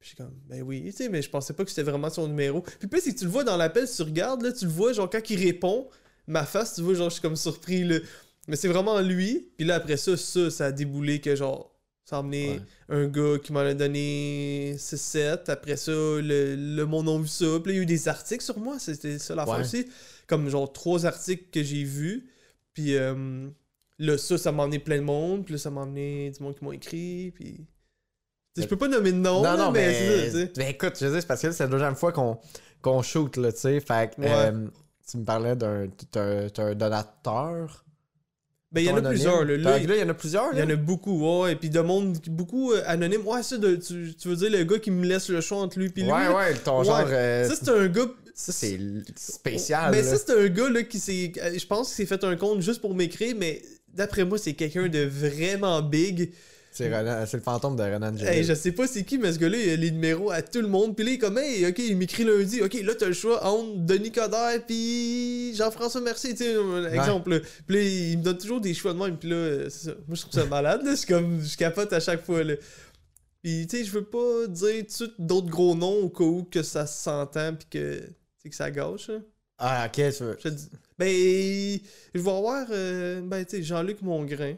[0.00, 2.28] je suis comme, ben oui, tu sais, mais je pensais pas que c'était vraiment son
[2.28, 2.60] numéro.
[2.78, 4.70] Puis plus, c'est que tu le vois dans l'appel, si tu regardes, là, tu le
[4.70, 5.88] vois, genre, quand il répond,
[6.28, 7.98] ma face, tu vois, genre, je suis comme surpris, là.
[8.46, 9.48] Mais c'est vraiment lui.
[9.56, 12.60] Puis là, après ça, ça, ça a déboulé que, genre, ça a amené Ouais.
[12.90, 15.50] un gars qui m'en a donné 6-7.
[15.50, 17.46] Après ça, le, le monde a vu ça.
[17.62, 18.78] Puis là, il y a eu des articles sur moi.
[18.78, 19.60] C'était ça l'affaire Ouais.
[19.62, 19.86] aussi.
[20.28, 22.28] Comme genre trois articles que j'ai vus.
[22.72, 23.48] Puis euh,
[23.98, 25.44] là, ça, ça m'a emmené plein de monde.
[25.44, 27.32] Puis là, ça m'a emmené du monde qui m'ont écrit.
[27.34, 27.66] Puis.
[28.56, 30.46] Je peux pas nommer de nom, non, là, non, mais, mais.
[30.56, 32.38] Ben, écoute, je veux dire, c'est parce que c'est la deuxième fois qu'on
[32.82, 33.80] qu'on shoot, là, tu sais.
[33.80, 34.28] Fait que, Ouais.
[34.30, 34.66] euh,
[35.08, 35.86] tu me parlais d'un
[36.74, 37.84] donateur.
[38.70, 39.44] Ben, il y en a plusieurs.
[39.44, 41.52] Là, Là, il y en a plusieurs, il y en a beaucoup, ouais.
[41.52, 43.26] Et puis de monde, beaucoup euh, anonyme.
[43.26, 45.78] Ouais, ça, de, tu, tu veux dire le gars qui me laisse le choix entre
[45.78, 46.12] lui puis lui.
[46.12, 46.84] Ouais, ouais, ton Ouais.
[46.84, 47.06] genre.
[47.08, 48.06] euh, Ça, c'est un gars.
[48.34, 48.78] ça, c'est
[49.16, 49.90] spécial.
[49.90, 51.32] Mais ça, c'est un gars là, qui s'est.
[51.36, 53.62] Je pense qu'il s'est fait un compte juste pour m'écrire, mais
[53.94, 56.32] d'après moi, c'est quelqu'un de vraiment big.
[56.70, 58.14] C'est le fantôme de Renan.
[58.18, 60.60] Hey, je sais pas c'est qui, mais ce gars-là, il a les numéros à tout
[60.60, 60.94] le monde.
[60.94, 62.62] Puis là, il est comme, hey, ok, il m'écrit lundi.
[62.62, 67.40] Ok, là, t'as le choix entre Denis Coderre puis Jean-François Mercier, tu sais, un exemple.
[67.66, 69.16] Puis là, il me donne toujours des choix de même.
[69.16, 69.90] Puis là, ça.
[70.06, 70.94] Moi, je trouve ça malade, là.
[70.94, 72.54] C'est comme, je capote à chaque fois, là.
[73.42, 74.84] Puis, tu sais, je veux pas dire
[75.18, 78.00] d'autres gros noms au cas où que ça s'entend puis que,
[78.48, 79.16] que ça gâche, là.
[79.58, 80.36] Ah, ok, tu veux.
[80.38, 80.68] Je te dis-
[80.98, 81.06] Ben,
[82.14, 84.54] je vais avoir, euh, ben, tu sais, Jean-Luc Mongrain.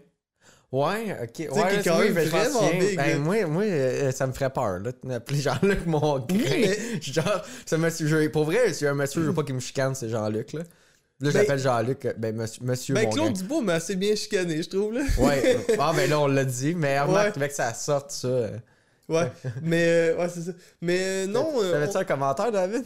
[0.72, 1.28] Ouais, ok.
[1.28, 4.50] Ouais, qui est quand même ben, vraiment big, Ben, moi, moi euh, ça me ferait
[4.50, 6.28] peur, là, d'appeler Jean-Luc mon grain.
[6.28, 9.60] mais- Genre, ce monsieur, je- pour vrai, c'est un monsieur, je veux pas qu'il me
[9.60, 10.60] chicane, c'est Jean-Luc, là.
[10.60, 10.66] Là,
[11.20, 13.32] Ben- j'appelle Jean-Luc, euh, ben, monsieur, monsieur Ben, Claude.
[13.32, 15.02] Dubois m'a assez bien chicané, je trouve, là.
[15.18, 17.48] Ouais, ah, ben là, on l'a dit, mais remarque, Ouais.
[17.48, 18.28] que ça sorte, ça.
[19.08, 19.30] Ouais,
[19.62, 20.52] mais euh, ouais, c'est ça.
[20.80, 22.84] Mais euh, non, T'avais-tu on- un commentaire, David?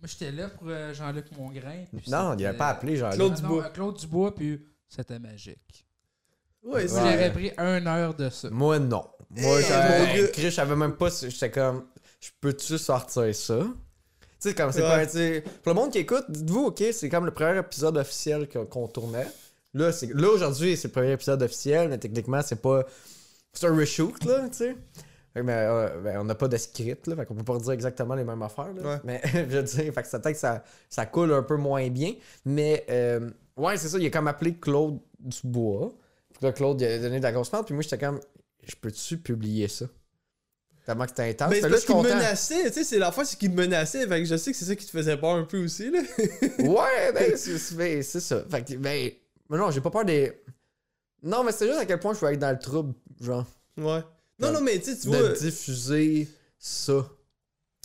[0.00, 1.84] Moi, j'étais là pour euh, Jean-Luc Mongrain.
[1.96, 3.16] puis Non, il c'était- avait pas appelé Jean-Luc.
[3.16, 3.64] Claude Ah non, Dubois.
[3.64, 5.86] euh, Claude Dubois, puis c'était magique.
[6.62, 7.12] ouais, c'est Moi, Ouais.
[7.12, 8.50] J'aurais pris une heure de ça.
[8.50, 9.04] Moi, non.
[9.30, 10.28] Moi, Hey, j'avais- mon gars.
[10.28, 11.84] Chris, je savais même pas si j'étais comme.
[12.20, 13.58] Je peux-tu sortir ça?
[14.40, 14.88] Tu sais, comme c'est Ouais.
[14.88, 15.06] pas.
[15.06, 18.48] tu sais, Pour le monde qui écoute, dites-vous, ok, c'est comme le premier épisode officiel
[18.48, 19.26] qu'on qu'on tournait.
[19.74, 22.84] Là, c'est- là aujourd'hui, c'est le premier épisode officiel, mais techniquement, c'est pas.
[23.52, 24.76] C'est un reshoot, là, tu sais.
[25.38, 27.58] Fait que, Mais euh, ben, on n'a pas de script, là, fait qu'on peut pas
[27.58, 28.94] dire exactement les mêmes affaires, là.
[28.94, 29.00] Ouais.
[29.04, 31.88] Mais je veux dire, fait que ça peut-être que ça, ça coule un peu moins
[31.88, 32.14] bien.
[32.44, 35.92] Mais euh, ouais, c'est ça, il a comme appelé Claude Dubois.
[36.34, 38.20] Puis là, Claude, il a donné de la grosse merde, puis moi, j'étais comme,
[38.66, 39.86] je peux-tu publier ça?
[40.84, 41.50] Tellement que c'était intense.
[41.50, 44.06] Ben, Fait c'est parce qu'il menaçait, tu sais, c'est la fois c'est qu'il me menaçait,
[44.06, 46.00] fait que je sais que c'est ça qui te faisait peur un peu aussi, là.
[46.58, 48.42] Ouais, ben, c'est ben, c'est ça.
[48.50, 49.10] Fait que, ben,
[49.50, 50.32] mais non, j'ai pas peur des.
[51.22, 53.44] Non, mais c'est juste à quel point je veux être dans le trouble, genre,
[53.76, 54.00] Ouais.
[54.38, 55.28] Non, non, mais tu sais, tu de vois.
[55.30, 57.06] diffuser ça.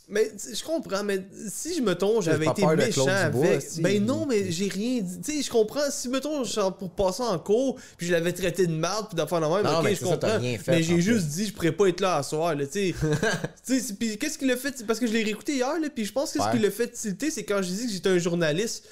[0.09, 3.61] Mais je comprends, mais si je me tombe, j'avais été méchant avec.
[3.61, 3.81] si.
[3.81, 5.21] Ben non, mais j'ai rien dit.
[5.21, 5.89] Tu sais, je comprends.
[5.89, 9.39] Si mettons, genre, pour passer en cours, puis je l'avais traité de merde, puis d'affaire
[9.39, 10.37] de même, Non, ok, mais je ça, comprends.
[10.39, 12.71] rien fait, mais j'ai juste dit, je pourrais pas être là à soir, là, tu
[12.73, 12.95] sais.
[13.65, 14.85] Tu sais, c'est- puis qu'est-ce qu'il a fait?
[14.85, 16.89] Parce que je l'ai réécouté hier, là, puis je pense que ce qu'il a fait
[16.89, 18.83] tilter, c'est quand j'ai dit que j'étais un journaliste.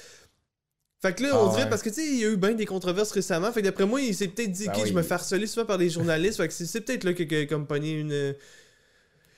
[1.02, 1.68] Fait que là, Ah on dirait, ouais.
[1.68, 3.50] parce que tu sais, il y a eu bien des controverses récemment.
[3.52, 4.88] Fait que d'après moi, il s'est peut-être dit, Ben ok, oui.
[4.88, 6.36] je me fais harceler souvent par des journalistes.
[6.36, 8.34] fait que c'est peut-être là que, que comme pogné une.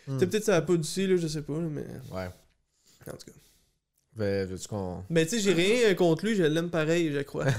[0.07, 0.19] Hmm.
[0.19, 1.87] C'est peut-être ça a pas d'ici, là, je sais pas, mais.
[2.13, 2.29] Ouais.
[3.07, 3.33] En tout cas.
[4.15, 5.03] Ben, veux-tu qu'on.
[5.09, 7.47] Mais tu sais, j'ai rien euh, contre lui, je l'aime pareil, je crois.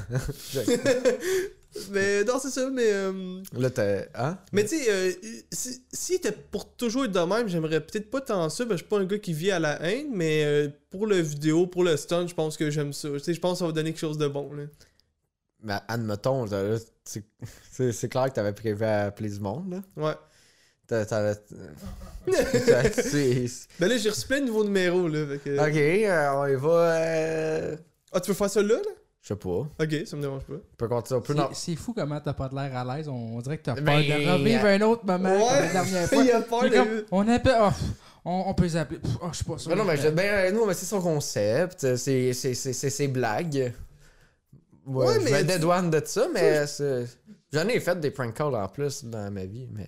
[1.92, 2.88] mais non, c'est ça, mais.
[2.92, 4.04] euh, Là, t'as.
[4.16, 4.38] Hein?
[4.52, 5.12] Mais tu sais, euh,
[5.52, 8.74] si, si était pour toujours être de même, j'aimerais peut-être pas tant ça, parce que
[8.74, 11.68] je suis pas un gars qui vit à la haine, mais euh, pour le vidéo,
[11.68, 13.10] pour le stunt, je pense que j'aime ça.
[13.10, 14.64] Tu sais, je pense que ça va donner quelque chose de bon, là.
[15.64, 16.46] Mais admettons,
[17.04, 19.82] c'est clair que t'avais prévu à appeler du monde, là.
[20.04, 20.14] Ouais.
[23.80, 25.26] Ben là, j'ai reçu plein de nouveaux numéros, là.
[25.44, 26.70] que- Ok, euh, on y va.
[27.02, 27.76] euh,
[28.12, 28.92] Ah, tu veux faire ça là, là?
[29.28, 29.50] Je sais pas.
[29.50, 30.54] Ok, ça me dérange pas.
[30.54, 31.18] On peut continuer.
[31.18, 31.50] On peut C'est- non.
[31.52, 33.08] C'est fou comment t'as pas de l'air à l'aise.
[33.08, 35.40] On, on dirait que t'as peur Ben, de revivre un autre moment Ouais.
[35.40, 36.24] comme la dernière fois.
[36.24, 37.56] Il a peur de- comme, on appelle.
[37.60, 37.70] oh,
[38.24, 39.00] on, on peut les appeler.
[39.24, 39.72] Oh, je suis pas sûr.
[39.72, 41.96] Mais non, mais je- ben, euh, nous, mais c'est son concept.
[41.98, 43.74] C'est c'est- c'est- c'est ses blagues.
[44.86, 47.06] Ouais, Ouais, je mais tu- dédouane de ça, mais c'est-
[47.52, 49.88] j'en ai fait des prank calls en plus dans ma vie, mais.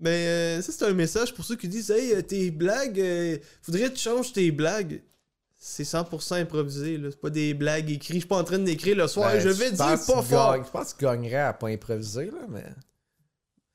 [0.00, 3.36] Mais euh, ça, c'est un message pour ceux qui disent Hey, euh, tes blagues, euh,
[3.60, 5.02] faudrait que tu changes tes blagues.
[5.60, 7.08] C'est 100% improvisé, là.
[7.10, 8.14] C'est pas des blagues écrites.
[8.14, 9.32] Je suis pas en train d'écrire le soir.
[9.32, 10.56] Ben, je vais dire pas fort.
[10.64, 12.64] Je pense que tu gagnerais à pas improviser, là, mais.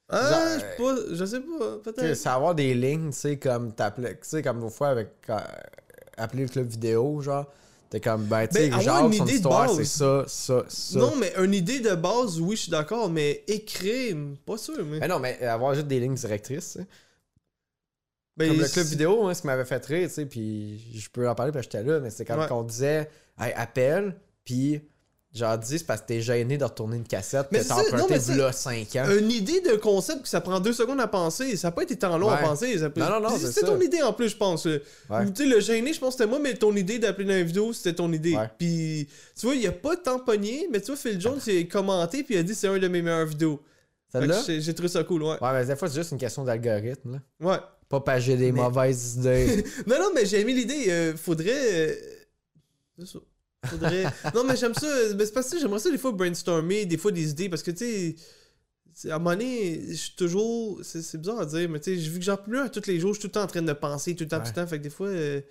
[0.08, 1.16] Ah, Genre, je sais pas.
[1.16, 1.72] Je sais pas.
[1.74, 2.14] Sais, Peut-être.
[2.16, 5.40] c'est avoir des lignes, tu sais, comme t'appelais, tu sais, comme une fois avec euh,
[6.18, 7.48] appeler le club vidéo, genre.
[7.90, 9.78] T'es comme, ben, tu sais, Ben, avoir genre, une son idée de histoire, base.
[9.78, 11.00] c'est ça, ça, ça.
[11.00, 14.16] Non, mais une idée de base, oui, je suis d'accord, mais écrire,
[14.46, 14.84] pas sûr.
[14.86, 15.00] Mais...
[15.00, 16.88] Mais non, mais avoir juste des lignes directrices, tu sais.
[18.36, 21.08] Ben, Comme le club vidéo, hein, ce qui m'avait fait rire, tu sais, puis je
[21.10, 22.48] peux en parler parce que j'étais là, mais c'est quand Ouais.
[22.48, 23.08] qu'on disait,
[23.40, 24.82] hey, appelle, puis
[25.36, 28.36] genre dit, c'est parce que t'es gêné de retourner une cassette Mais que t'as emprunté
[28.36, 29.06] là 5 ans.
[29.20, 31.96] Une idée de concept que ça prend deux secondes à penser, ça n'a pas été
[31.96, 32.42] tant long à Ouais.
[32.42, 32.78] penser.
[32.78, 33.02] Ça peut...
[33.02, 34.66] Non, non, non, c'est ton idée en plus, je pense.
[34.66, 34.80] Ouais.
[35.10, 37.34] Ou, Tu sais, le gêné, je pense que c'était moi, mais ton idée d'appeler dans
[37.34, 38.36] la vidéo, c'était ton idée.
[38.36, 38.50] Ouais.
[38.60, 39.08] Puis,
[39.40, 42.24] tu vois, il a pas tant pogné, mais tu vois, Phil Jones, il a commenté,
[42.24, 43.60] puis il a dit c'est un de mes meilleures vidéos.
[44.46, 45.38] J'ai j'ai trouvé ça cool, ouais.
[45.42, 47.20] Ouais, mais des fois, c'est juste une question d'algorithme, là.
[47.52, 47.58] Ouais.
[48.20, 49.64] J'ai des Mais- mauvaises idées.
[49.88, 50.86] Non, non, mais j'ai aimé l'idée.
[50.90, 51.50] euh, faudrait.
[51.92, 51.96] euh,
[53.00, 53.20] C'est ça.
[53.66, 54.04] Faudrait.
[54.36, 54.88] non, mais j'aime ça.
[55.16, 57.72] mais c'est parce que j'aimerais ça des fois brainstormer, des fois des idées, parce que
[57.72, 57.78] tu
[58.96, 59.10] sais.
[59.10, 60.80] À un moment donné, je suis toujours.
[60.84, 62.86] C'est c'est bizarre à dire, mais tu sais, vu que j'en peux plus à tous
[62.86, 64.48] les jours, je suis tout le temps en train de penser, tout le temps, tout
[64.50, 64.68] le temps.
[64.68, 65.08] Fait que des fois.
[65.08, 65.42] euh,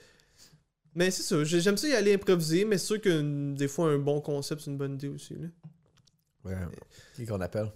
[0.95, 3.91] Mais c'est ça, j'ai- j'aime ça y aller improviser, mais c'est sûr que des fois,
[3.91, 5.35] un bon concept, c'est une bonne idée aussi.
[5.35, 5.49] Là.
[6.45, 6.57] Ouais.
[7.17, 7.73] Qui qu'on appelle?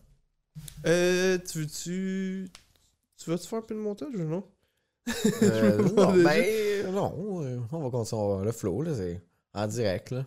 [0.87, 2.49] Euh, tu veux-tu.
[3.17, 4.45] Tu vas-tu faire un peu de montage ou non?
[5.43, 9.21] Euh, non, ben, non, euh, on va continuer le flow, là, c'est
[9.55, 10.25] en direct, là.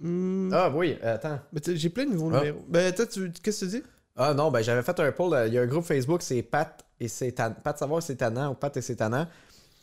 [0.00, 0.50] Hmm.
[0.52, 1.38] Ah oui, attends.
[1.74, 2.38] J'ai plein de nouveaux Ah.
[2.40, 2.64] numéros.
[2.68, 3.30] Ben, attends, tu...
[3.42, 3.82] qu'est-ce que tu dis?
[4.16, 6.42] Ah non, ben j'avais fait un poll, euh, il y a un groupe Facebook, c'est
[6.42, 9.26] Pat et c'est Tan- Pat savoir c'est tannant ou Pat et c'est tannant.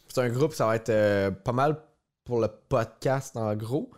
[0.07, 1.77] C'est un groupe, ça va être euh, pas mal
[2.23, 3.89] pour le podcast en gros.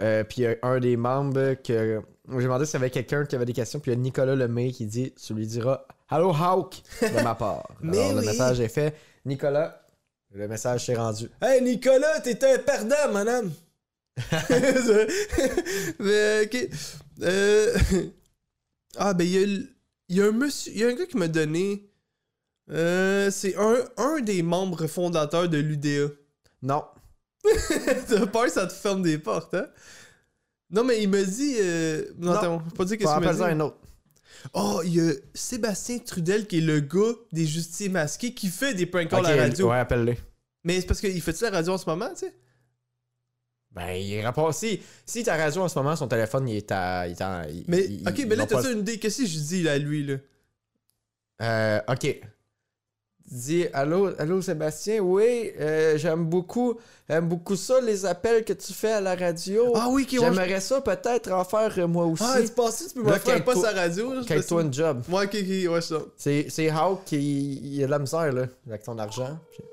[0.00, 3.24] Euh, puis il y a un des membres que j'ai demandé s'il y avait quelqu'un
[3.24, 5.84] qui avait des questions, puis il y a Nicolas Lemay qui dit tu lui diras
[6.10, 7.68] Hello Hawk de ma part.
[7.80, 8.26] Mais Alors le oui.
[8.26, 8.94] message est fait.
[9.24, 9.82] Nicolas,
[10.32, 11.28] le message s'est rendu.
[11.40, 13.52] Hey Nicolas, t'es un perdant, madame!
[15.98, 16.68] Mais, ok.
[17.22, 17.76] Euh...
[18.96, 19.46] Ah, ben, il y a,
[20.08, 20.72] y un monsieur.
[20.72, 21.88] Il y a un gars qui m'a donné.
[22.70, 26.12] Euh, c'est un, un des membres fondateurs de l'UDA.
[26.62, 26.84] Non.
[28.08, 29.66] T'as peur que ça te ferme des portes, hein?
[30.70, 31.56] Non, mais il me dit.
[31.60, 32.04] Euh...
[32.18, 32.38] Non, Non.
[32.38, 33.78] attends, pas dire qu'est-ce qu'il m'a un autre.
[34.54, 38.74] Oh, il y a Sébastien Trudel qui est le gars des justiciers masqués qui fait
[38.74, 39.70] des prank calls à la radio.
[39.70, 40.14] ouais, appelle-le.
[40.64, 42.34] Mais c'est parce qu'il fait-tu la radio en ce moment, tu sais?
[43.72, 44.54] Ben, il rapporte.
[44.54, 47.06] Si, si ta radio en ce moment, son téléphone, il est à.
[47.06, 48.98] Il est il- Mais, il- ok, mais là, pas- t'as-tu une idée?
[48.98, 50.16] Qu'est-ce que je dis là, à lui, là?
[51.42, 52.20] Euh, ok.
[53.30, 58.72] Dis allô, allô Sébastien, oui, euh, j'aime beaucoup, j'aime beaucoup ça, les appels que tu
[58.72, 59.72] fais à la radio.
[59.76, 62.24] Ah oui, qui J'aimerais ça peut-être en faire euh, moi aussi.
[62.26, 64.14] Ah, tu penses que tu peux me faire un poste à radio?
[64.14, 65.04] là, je Quête-toi sais une job.
[65.08, 65.98] Ouais, ok, ok, ouais, ça.
[66.16, 69.38] C'est, c'est Hawk qui il a de la misère là, avec ton argent.
[69.52, 69.64] Puis-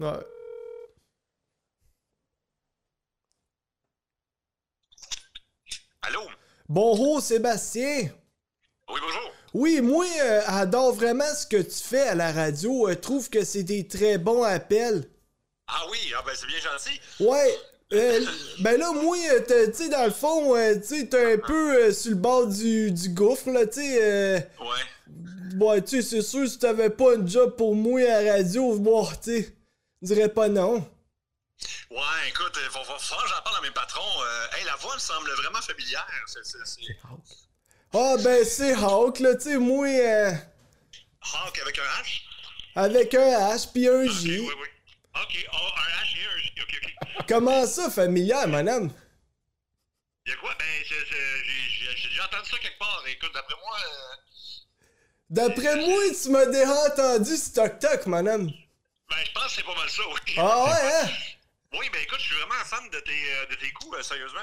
[0.00, 0.12] Ouais.
[6.02, 6.20] Allô?
[6.68, 8.10] Bonjour, Sébastien!
[8.88, 9.29] Oui, bonjour.
[9.52, 12.88] Oui, moi, euh, adore vraiment ce que tu fais à la radio.
[12.88, 15.08] euh, trouve que c'est des très bons appels.
[15.66, 17.00] Ah oui, ah ben c'est bien gentil.
[17.20, 17.58] Ouais.
[17.92, 18.24] euh,
[18.60, 21.74] ben là, moi, euh, tu sais, dans le fond, euh, tu sais, t'es un peu
[21.84, 23.98] euh, sur le bord du, du gouffre, là, tu sais.
[24.00, 25.60] euh, Ouais.
[25.60, 28.76] Ouais, tu sais, c'est sûr, si t'avais pas un job pour moi à la radio,
[28.78, 29.56] bon, tu sais,
[30.00, 30.74] dirais pas non.
[31.90, 34.22] Ouais, écoute, il va, va falloir que j'en parle à mes patrons.
[34.22, 36.06] Euh, hey, la voix me semble vraiment familière.
[36.26, 36.96] C'est, c'est, c'est...
[37.92, 40.30] Ah, ben, c'est Hawk, là, tu sais, moi, euh,
[41.34, 42.20] Hawk avec un H?
[42.76, 44.38] avec un H pis un J.
[44.40, 44.68] oui, oui.
[45.16, 46.52] Ok, oh, un H et un J.
[46.62, 47.24] Ok, ok.
[47.28, 48.92] Comment ça, familial, madame?
[50.26, 50.54] Y'a quoi?
[50.58, 53.02] Ben, je- je- j'ai, j'ai, déjà entendu ça quelque part.
[53.08, 54.16] Écoute, d'après moi, euh,
[55.30, 58.46] D'après moi, tu m'as déjà entendu stock-toc, madame.
[58.46, 60.34] ben, je pense que c'est pas mal ça, oui.
[60.36, 61.08] Ah ouais, hein?
[61.72, 64.40] Oui, ben écoute, je suis vraiment fan de tes, euh, de tes coups, euh, sérieusement.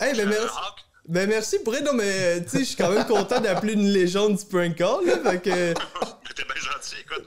[0.00, 0.56] Hey, ben Euh, merci.
[0.58, 0.78] Hawk.
[1.08, 4.36] Ben merci pour non, mais, tu sais, je suis quand même content d'appeler une légende
[4.36, 5.50] du prank call, là, fait que...
[5.50, 5.74] Mais
[6.34, 7.24] t'es bien gentil, écoute.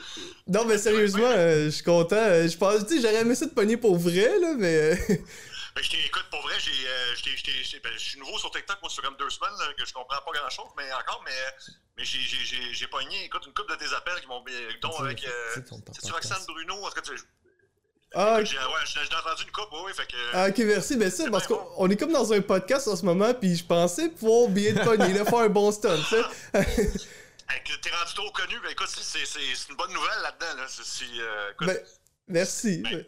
[0.47, 2.15] Non, mais sérieusement, euh, je suis content.
[2.17, 4.75] euh, Je pense, tu sais, j'aurais aimé ça de pogner pour vrai, là, mais...
[4.75, 4.95] euh,
[5.75, 8.89] Ben, je écoute, pour vrai, j'ai, euh, je ben, je suis nouveau sur TikTok, moi,
[8.89, 11.31] fait comme deux semaines, là, que je comprends pas grand chose, mais encore, mais,
[11.97, 14.43] mais j'ai, j'ai, j'ai, j'ai pogné, écoute, une couple de tes appels qui m'ont,
[14.81, 15.99] dont avec, euh, C'est ton podcast.
[16.01, 17.13] c'est-tu Roxane Bruno, en tout cas, tu-
[18.15, 20.97] Ah, ouais, j'ai, entendu une couple, oui, fait que, Ah, ok, merci.
[20.97, 23.55] Ben ça, C'est parce qu'on on est comme dans un podcast en ce moment, puis
[23.55, 26.23] je pensais pouvoir bien te pogner, là, faire un bon stunt, tu sais.
[27.81, 29.19] t'es rendu trop connu, ben, écoute, c'est,
[29.69, 30.65] une bonne nouvelle là-dedans, là,
[31.21, 31.77] euh, écoute, Ben,
[32.27, 32.81] merci.
[32.81, 33.05] Ben,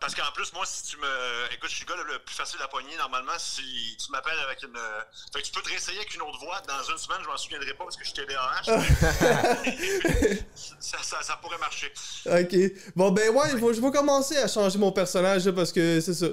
[0.00, 1.52] Parce qu'en plus, moi, si tu me.
[1.54, 3.38] Écoute, je suis le gars le, plus facile à pogner normalement.
[3.38, 4.72] Si tu m'appelles avec une.
[5.34, 6.62] Fait que tu peux te réessayer avec une autre voix.
[6.66, 8.62] Dans une semaine, je m'en souviendrai pas parce que je suis TDAH.
[10.80, 11.92] ça, ça, ça pourrait marcher.
[12.24, 12.56] Ok.
[12.96, 16.14] Bon, ben ouais, faut- je vais commencer à changer mon personnage, là, parce que c'est
[16.14, 16.26] ça.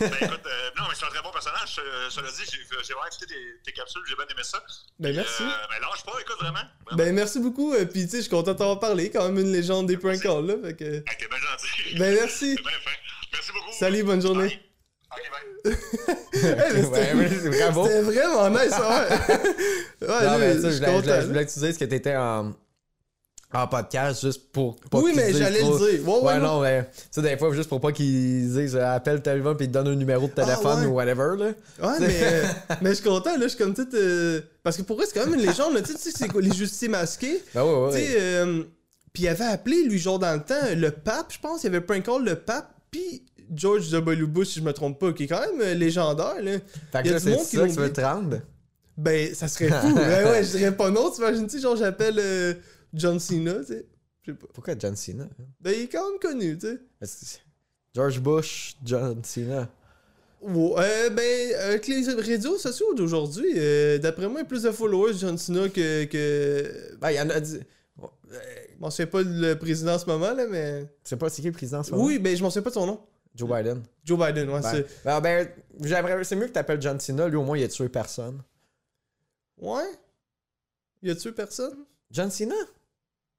[0.00, 1.78] Ben écoute, euh, non, mais c'est un très bon personnage.
[1.78, 4.60] euh, cela dit, j'ai j'ai vraiment écouté tes, tes capsules, j'ai bien aimé ça.
[4.98, 5.42] Ben merci.
[5.42, 6.58] Euh, ben lâche pas, écoute, vraiment.
[6.84, 6.96] vraiment.
[6.96, 9.38] Ben merci beaucoup, euh, puis tu sais, je suis content de t'avoir parlé, quand même
[9.38, 10.84] une légende des prank calls, là, fait que...
[10.98, 11.98] T'es bien gentil.
[11.98, 12.56] Ben merci.
[12.56, 12.90] C'est bien fin.
[13.32, 13.72] Merci beaucoup.
[13.78, 14.60] Salut, bonne journée.
[15.08, 15.72] Bye.
[16.34, 17.28] Hey, mais c'était- Ouais.
[17.28, 20.06] C'était vraiment nice, ouais.
[20.08, 21.58] ouais, Non, là, mais je ça, je suis voulais, je voulais- je voulais que tu
[21.60, 22.54] dises que t'étais en,
[23.62, 26.08] en podcast juste pour pas Oui, mais j'allais le dire.
[26.08, 26.60] Ouais, ouais, Ouais, non.
[26.60, 29.68] mais tu sais, des fois, juste pour pas qu'ils disent euh, appelle téléphone puis ils
[29.68, 30.86] te donnent un numéro de téléphone Ah, ouais.
[30.86, 31.46] ou whatever, là.
[31.88, 32.42] Ouais, mais, euh,
[32.82, 33.42] mais je suis content, là.
[33.42, 33.86] Je suis comme tout.
[33.94, 35.82] euh, Parce que pour vrai, c'est quand même une légende, là.
[35.82, 37.42] Tu sais, tu c'est quoi, les justiciers masqués?
[37.54, 37.90] Ben ouais, ouais.
[37.92, 38.62] Tu sais, euh,
[39.12, 41.64] puis il avait appelé, lui, genre dans le temps, le pape, je pense.
[41.64, 43.22] Il avait prank call le pape, puis
[43.54, 44.26] George W.
[44.26, 46.52] Bush, si je me trompe pas, qui est quand même légendaire, là.
[46.92, 48.40] Fait que c'est monde ça qui que tu veux te rendre?
[48.98, 49.94] Ben, ça serait fou.
[49.94, 51.10] ouais, ouais, je dirais pas non.
[51.10, 52.18] T'imagines-tu, genre, j'appelle
[52.96, 53.86] John Cena, tu sais.
[54.22, 54.46] Je sais pas.
[54.52, 55.28] Pourquoi John Cena?
[55.60, 56.66] Ben, il est quand même connu, tu
[57.02, 57.40] sais.
[57.94, 59.68] George Bush, John Cena.
[60.42, 64.62] Ouais, euh, ben, avec les réseaux sociaux d'aujourd'hui, euh, d'après moi, il y a plus
[64.64, 66.04] de followers John Cena que.
[66.04, 66.96] que...
[67.00, 67.60] Ben, il y en a dit.
[68.28, 70.82] Je m'en souviens pas le président en ce moment, là, mais.
[70.82, 72.04] Tu sais pas c'est qui le président en ce moment?
[72.04, 73.00] Oui, ben, je m'en souviens pas de son nom.
[73.34, 73.82] Joe Biden.
[74.04, 75.04] Joe Biden, ouais, Ben, c'est.
[75.04, 75.48] ben, ben,
[75.82, 77.28] j'aimerais- c'est mieux que t'appelles John Cena.
[77.28, 78.42] Lui, au moins, il a tué personne.
[79.58, 79.84] Ouais?
[81.02, 81.76] Y a tué personne?
[82.10, 82.54] John Cena?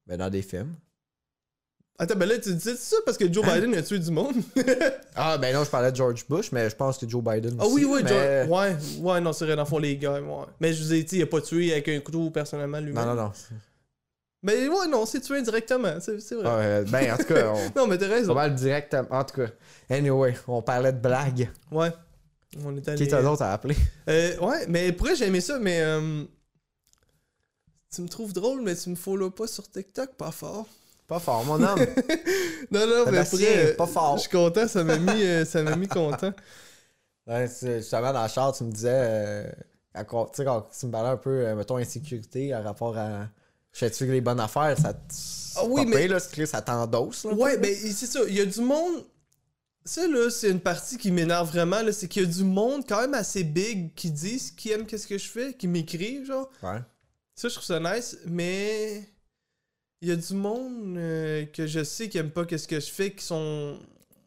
[0.08, 0.74] Ben, dans des films.
[2.00, 3.56] Attends, ben là, tu dis ça parce que Joe Hein?
[3.56, 4.36] Biden a tué du monde?
[5.20, 7.66] Ah, ben non, je parlais de George Bush, mais je pense que Joe Biden Ah
[7.66, 10.44] aussi, oui, oui, mais- Ouais, ouais, non, c'est vrai, dans le fond, les gars, ouais.
[10.60, 13.04] Mais je vous ai dit, il a pas tué avec un couteau personnellement lui-même.
[13.04, 13.32] Non, non, non.
[14.44, 16.44] Mais ouais, non, c'est tué indirectement, c'est vrai.
[16.46, 17.70] Euh, ben, en tout cas, on...
[17.80, 18.34] Non, mais t'as Pas raison.
[18.34, 19.08] mal directement.
[19.10, 19.48] En tout cas,
[19.90, 21.50] anyway, on parlait de blagues.
[21.72, 21.90] Ouais.
[22.64, 23.04] On est allé.
[23.04, 23.74] Qui t'as d'autre à appeler?
[24.08, 25.80] Euh, ouais, mais pourquoi j'ai aimé ça, mais.
[25.82, 26.22] euh,
[27.94, 30.66] Tu me trouves drôle, mais tu me follow pas sur TikTok, pas fort.
[31.06, 31.78] Pas fort, mon homme.
[32.70, 34.16] Non, non, mais vrai, pas fort.
[34.18, 36.32] Je suis content, ça m'a mis, euh, ça m'a mis content.
[37.26, 39.50] Ouais, justement, dans le char, tu me disais, euh,
[39.92, 42.96] à quoi- tu sais, quand tu me parlais un peu, euh, mettons, insécurité à rapport
[42.96, 43.28] à.
[43.78, 44.94] Que les bonnes affaires, ça.
[45.56, 47.24] Ah oui, mais- là, ça t'endosse.
[47.24, 48.20] Ouais, ben c'est ça.
[48.28, 49.04] Il y a du monde.
[49.84, 51.82] Ça, là, c'est une partie qui m'énerve vraiment.
[51.82, 54.86] là, C'est qu'il y a du monde quand même assez big qui disent qui aiment
[54.86, 56.48] qu'est-ce que je fais, qui m'écrivent, genre.
[56.62, 56.80] Ouais.
[57.38, 59.04] Ça, je trouve ça nice, mais.
[60.00, 62.90] Il y a du monde euh, que je sais qui aime pas qu'est-ce que je
[62.90, 63.78] fais, qui sont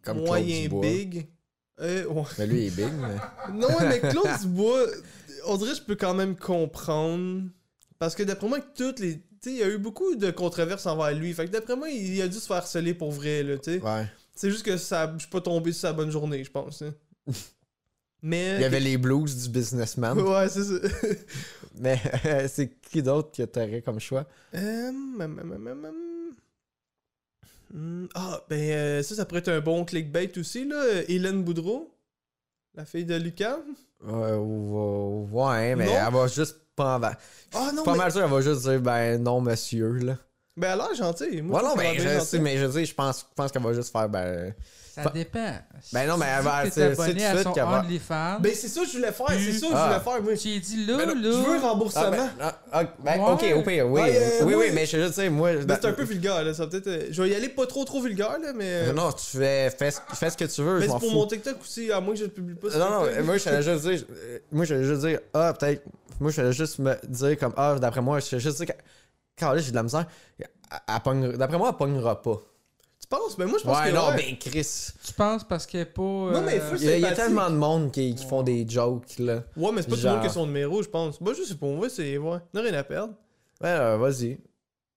[0.02, 1.28] Comme moyens big.
[1.80, 2.24] Euh, ouais.
[2.38, 3.18] Mais lui, il est big, mais.
[3.54, 4.86] Non, ouais, mais Claude Dubois,
[5.46, 7.44] on dirait que je peux quand même comprendre.
[8.00, 9.16] Parce que d'après moi, toutes les.
[9.16, 11.34] Tu sais, il y a eu beaucoup de controverses envers lui.
[11.34, 13.82] Fait que d'après moi, il a dû se faire harceler pour vrai, là, tu sais.
[13.82, 14.06] Ouais.
[14.34, 16.82] C'est juste que ça, je suis pas tombé sur sa bonne journée, je pense.
[16.82, 16.94] hein.
[18.22, 18.56] Mais.
[18.56, 20.20] Il y avait les blues du businessman.
[20.20, 20.76] Ouais, c'est ça.
[21.80, 22.00] mais
[22.48, 24.26] c'est qui d'autre que t'aurais comme choix?
[24.54, 25.86] Euh, hum, hum, hum,
[27.74, 31.02] hum, Ah, ben ça, ça pourrait être un bon clickbait aussi, là.
[31.08, 31.96] Hélène Boudreau,
[32.76, 33.60] la fille de Lucas.
[34.04, 35.92] Ouais, ouais, mais Non.
[36.08, 37.02] elle va juste pas en
[37.54, 37.98] Ah non, Pas mais...
[37.98, 40.18] mal sûr, elle va juste dire, ben non, monsieur, là.
[40.58, 41.42] Ben elle a l'air gentille.
[41.42, 44.10] Moi, Ouais, je sais, mais je dis, je pense, je pense qu'elle va juste faire,
[44.10, 44.54] ben.
[44.94, 45.54] Ça dépend.
[45.94, 48.38] Ben non, mais elle va- c'est- tout de suite qu'elle va-.
[48.42, 49.88] Ben c'est ça que je voulais faire, c'est ça que je Ah.
[49.88, 50.36] voulais faire, moi.
[50.36, 51.14] J'ai dit là, Ben là.
[51.24, 52.12] je veux un Ah, remboursement.
[52.12, 52.30] ben,
[52.74, 53.32] ah, ben, Ouais.
[53.32, 54.02] ok, au pire, oui.
[54.02, 55.54] Ouais, euh, oui, moi- oui, mais je veux juste dire, moi.
[55.66, 56.54] Ben, c'est un peu vulgaire, là.
[56.54, 56.88] Ça peut-être.
[56.88, 58.90] euh, Je vais y aller pas trop trop vulgaire, là, mais.
[58.90, 61.00] Euh, Non, tu fais, fais, ce- fais ce que tu veux, mais je c'est m'en
[61.00, 61.16] pour fous.
[61.16, 63.64] mon TikTok aussi, à moins que je le publie pas Non, non, moi, je allais
[63.64, 64.04] juste dire,
[64.52, 65.84] moi, je allais juste dire, ah, peut-être,
[66.20, 68.76] moi, je juste me dire, comme, ah, d'après moi, je allais juste dire,
[69.42, 70.06] là, j'ai de la misère,
[71.38, 72.40] d'après moi, elle pognera pas.
[73.00, 73.36] Tu penses?
[73.38, 73.96] Ben moi, je pense Ouais, que.
[73.96, 74.16] non, ouais.
[74.18, 74.88] ben, Chris.
[75.06, 76.02] Tu penses parce qu'elle est pas.
[76.02, 78.26] Non, mais euh, faut- Il y, a, il y a tellement de monde qui, qui
[78.26, 79.44] font des jokes, là.
[79.58, 80.12] Ouais, mais c'est pas tout le Genre.
[80.14, 81.20] monde qui a son numéro, je pense.
[81.20, 82.18] Moi, je sais pas, moi, c'est.
[82.18, 82.38] Ouais.
[82.54, 83.14] On a rien à perdre.
[83.62, 84.40] Ouais, euh, vas-y.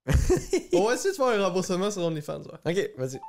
[0.73, 2.71] On va essayer de faire un remboursement sur OnlyFans, ouais.
[2.71, 3.19] Ok, vas-y.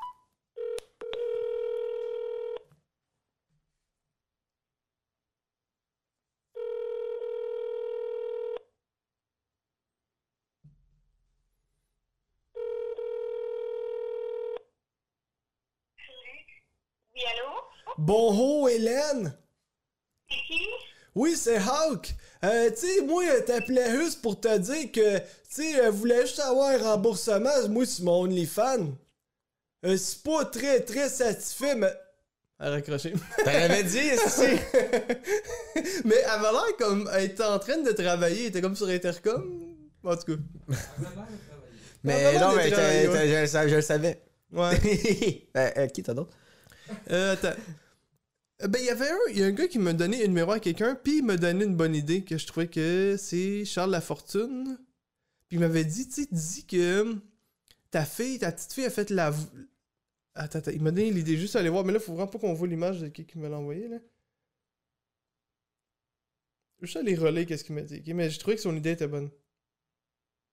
[17.16, 17.94] Oui, allô?
[17.96, 19.34] Bon ho, Hélène!
[20.28, 20.60] C'est qui?
[21.14, 22.14] Oui, c'est Hawk.
[22.44, 26.40] Euh, tu sais, moi, t'appelais juste pour te dire que, tu sais, euh, voulais juste
[26.40, 28.92] avoir un remboursement, moi, sur mon OnlyFans.
[29.86, 31.90] Euh, c'est pas très, très satisfait, mais...
[32.60, 33.14] Elle a raccroché.
[33.42, 34.60] T'en avais dit, ici.
[36.04, 37.08] mais elle avait l'air comme...
[37.14, 39.74] Elle était en train de travailler, elle était comme sur Intercom.
[40.04, 40.76] En tout cas.
[42.04, 44.20] Mais vraiment non, mais je, le savais.
[44.52, 45.46] Ouais.
[45.56, 46.36] Euh, euh, qui t'as d'autre?
[47.10, 47.54] Euh, attends.
[48.62, 50.52] Euh, Ben, il y avait un, y a un gars qui m'a donné un numéro
[50.52, 53.90] à quelqu'un, puis il m'a donné une bonne idée que je trouvais que c'est Charles
[53.90, 54.78] Lafortune.
[55.48, 57.16] Puis il m'avait dit, tu sais, dis que
[57.90, 59.32] ta fille, ta petite fille a fait la.
[60.34, 62.54] Attends, attends, il m'a donné l'idée juste aller voir, mais là, faut vraiment pas qu'on
[62.54, 63.98] voit l'image de qui qui me l'a envoyé, là.
[66.82, 68.02] Je vais aller relayer qu'est-ce qu'il m'a dit?
[68.14, 69.30] Mais j'ai trouvé que son idée était bonne.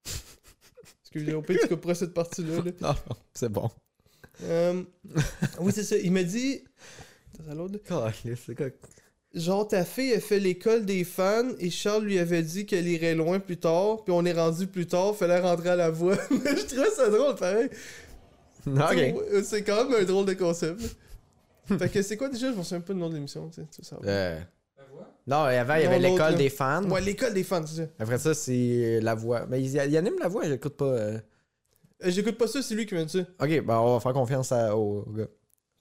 [1.04, 2.72] Excusez, au pire, tu couperas cette partie-là, là.
[2.82, 3.70] Non, non, c'est bon.
[4.44, 4.82] Euh,
[5.60, 5.96] oui, c'est ça.
[5.98, 6.64] Il m'a dit.
[7.38, 8.68] C'est quoi?
[9.34, 13.16] genre ta fille a fait l'école des fans et Charles lui avait dit qu'elle irait
[13.16, 16.16] loin plus tard, puis on est rendu plus tard, fallait rentrer à la voix.
[16.30, 17.70] je trouvais ça drôle pareil.
[18.68, 18.78] Ok.
[19.32, 20.82] Ouais, C'est quand même un drôle de concept.
[21.66, 22.52] fait que c'est quoi déjà?
[22.52, 23.96] Je me souviens pas du nom de l'émission, tu sais.
[24.06, 24.40] Euh,
[24.78, 25.08] La voix?
[25.26, 26.88] Non, avant, il y avait l'école des fans.
[26.90, 27.88] Ouais, l'école des fans, c'est ça.
[27.98, 29.48] Après ça, c'est la voix.
[29.50, 30.86] Mais il, il anime la voix, j'écoute pas.
[30.86, 31.20] euh.
[32.06, 33.46] Euh, J'écoute pas ça, c'est lui qui m'a dit ça.
[33.46, 35.28] Ok, ben on va faire confiance à- au, gars.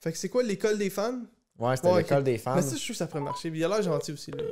[0.00, 1.20] Fait que c'est quoi l'école des fans
[1.58, 2.54] Ouais, c'était Ouais, l'école des fans.
[2.56, 3.50] Mais ça, je suis sûr que ça pourrait marcher.
[3.54, 4.30] Il a l'air gentil aussi.
[4.30, 4.42] Là.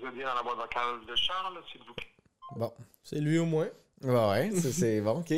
[0.00, 2.06] Vous êtes bien dans la boîte vocale de Charles, s'il vous plaît.
[2.56, 2.72] Bon.
[3.04, 3.68] C'est lui au moins.
[4.02, 5.32] Ouais, ouais, c'est- bon, ok.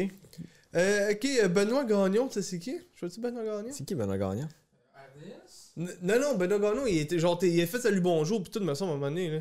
[0.75, 2.79] Euh, ok, euh, Benoît Gagnon, tu sais c'est qui?
[2.95, 3.73] Je vois-tu Benoît Gagnon?
[3.73, 4.49] C'est qui Benoît Gagnant
[4.95, 5.73] RDS?
[5.77, 8.51] N- Non, non, Benoît Gagnon, il était genre, t'es- il a fait salut bonjour, pis
[8.51, 9.41] tout, me semble, à un moment donné, là.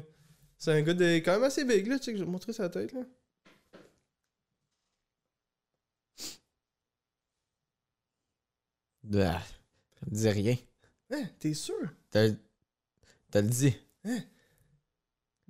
[0.57, 2.31] C'est un gars de quand même assez big, là, tu sais, que je vais te
[2.31, 3.01] montrer sa tête, là.
[9.03, 9.41] Bah,
[9.99, 10.55] ça me dit rien.
[11.11, 11.75] Hein, t'es sûr?
[12.09, 12.29] T'as
[13.31, 13.75] t'as le dit.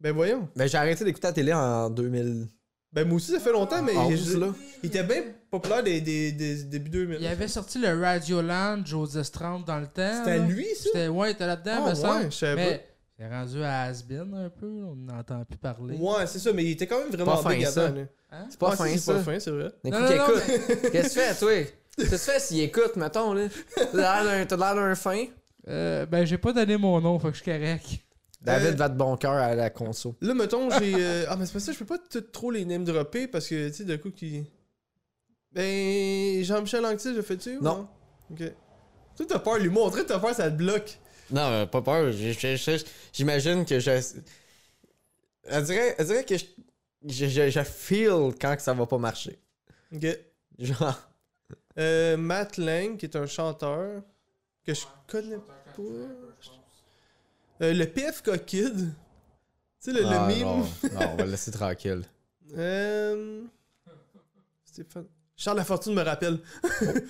[0.02, 0.50] Ben voyons.
[0.56, 2.48] Ben, j'ai arrêté d'écouter la télé en 2000.
[2.94, 4.48] Ben moi aussi, ça fait longtemps, mais En je- là.
[4.84, 7.18] il était bien populaire des, des, des débuts 2000.
[7.22, 10.12] Il avait sorti le Radioland, Joseph Strand dans le temps.
[10.18, 10.46] C'était là.
[10.46, 10.84] lui, ça?
[10.86, 12.20] C'était, ouais, il était là-dedans, Ah, semble.
[12.26, 12.86] ouais, je savais Mais
[13.18, 15.96] c'est rendu à Asbin un peu, on n'entend plus parler.
[15.98, 17.94] Ouais, c'est ça, mais il était quand même vraiment Pas fin, ça.
[18.34, 18.46] Hein?
[18.50, 19.14] C'est pas Ouais, fin, c'est ça.
[19.14, 19.72] pas fin, c'est vrai.
[19.86, 20.92] Écoute, Non, non, non, écoute.
[20.92, 21.72] Qu'est-ce que tu fais, toi?
[21.96, 23.48] Qu'est-ce que tu fais s'il écoute, mettons, là?
[23.76, 25.26] T'as l'air d'un- T'as l'air d'un fin.
[25.70, 27.86] Euh, ben, j'ai pas donné mon nom, faut que je suis correct.
[28.42, 30.16] David Euh, va de bon cœur à la conso.
[30.22, 30.94] Là, mettons, j'ai.
[30.96, 32.00] euh, Ah, mais c'est pas ça, je peux pas
[32.32, 34.44] trop les name dropper parce que, tu sais, d'un coup, qui.
[35.52, 36.44] Ben.
[36.44, 37.88] Jean-Michel Anctil, je fais-tu ou Non.
[38.32, 38.42] Ok.
[39.18, 40.98] Toi, t'as peur, lui montrer, t'as peur, ça te bloque.
[41.30, 42.12] Non, euh, pas peur.
[43.14, 43.92] J'imagine que je.
[45.44, 46.46] Elle dirait, elle dirait que je,
[47.08, 49.40] je, je, je feel quand que ça va pas marcher.
[49.94, 50.06] Ok.
[50.60, 51.00] Genre.
[51.78, 54.02] Euh, Matt Lang, qui est un chanteur
[54.66, 55.84] que je connais pas.
[57.62, 58.76] Euh, le PFK Kid.
[58.78, 60.44] Tu sais, le, Ah, le meme.
[60.44, 60.58] non,
[60.94, 62.04] non, on va le laisser tranquille.
[62.58, 63.42] Euh...
[64.66, 65.06] Stéphane.
[65.36, 66.40] Charles Lafortune me rappelle.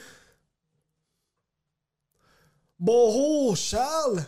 [2.79, 4.23] Bonjour, Charles!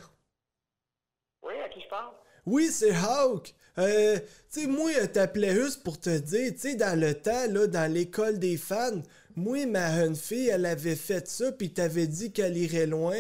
[1.42, 2.14] Oui, à qui je parle?
[2.46, 3.54] Oui, c'est Hawk.
[3.80, 4.20] Euh,
[4.52, 7.66] tu sais, moi, je t'appelais juste pour te dire, tu sais, dans le temps, là,
[7.66, 9.02] dans l'école des fans,
[9.36, 13.20] moi, ma jeune fille, elle avait fait ça, pis t'avais dit qu'elle irait loin.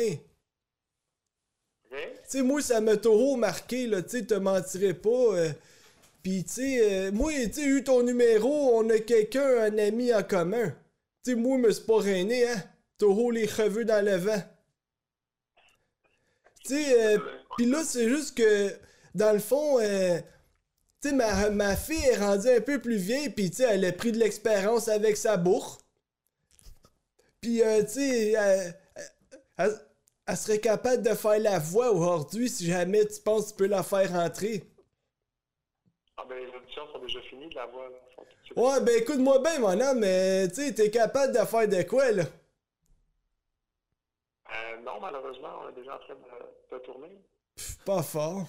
[1.93, 1.99] OK.
[1.99, 5.09] Tu sais, moi, ça m'a toujours marqué, là, tu sais, te mentirais pas.
[5.09, 5.51] euh,
[6.23, 10.13] Pis, tu sais, euh, moi, tu sais, eu ton numéro, on a quelqu'un, un ami
[10.13, 10.69] en commun.
[11.23, 12.63] Tu sais, moi, me suis pas reiné, hein.
[12.97, 14.41] Toujours les cheveux dans le vent.
[16.65, 17.19] Tu sais, euh,
[17.57, 18.71] pis là, c'est juste que,
[19.15, 20.19] dans le fond, euh,
[21.01, 23.85] tu sais, ma, ma fille est rendue un peu plus vieille, pis, tu sais, elle
[23.85, 25.79] a pris de l'expérience avec sa bourre.
[27.41, 28.35] Pis, euh, tu sais,
[30.35, 33.83] serait capable de faire la voix aujourd'hui si jamais tu penses que tu peux la
[33.83, 34.63] faire entrer.
[36.17, 37.89] Ah, ben, les auditions sont déjà finies de la voix.
[37.89, 37.97] Là.
[38.55, 42.11] Ouais, ben écoute-moi bien, mon homme, mais tu sais, t'es capable de faire de quoi,
[42.11, 42.23] là?
[44.49, 47.21] Euh, non, malheureusement, on est déjà en train de, de tourner.
[47.55, 48.45] Pff, pas fort.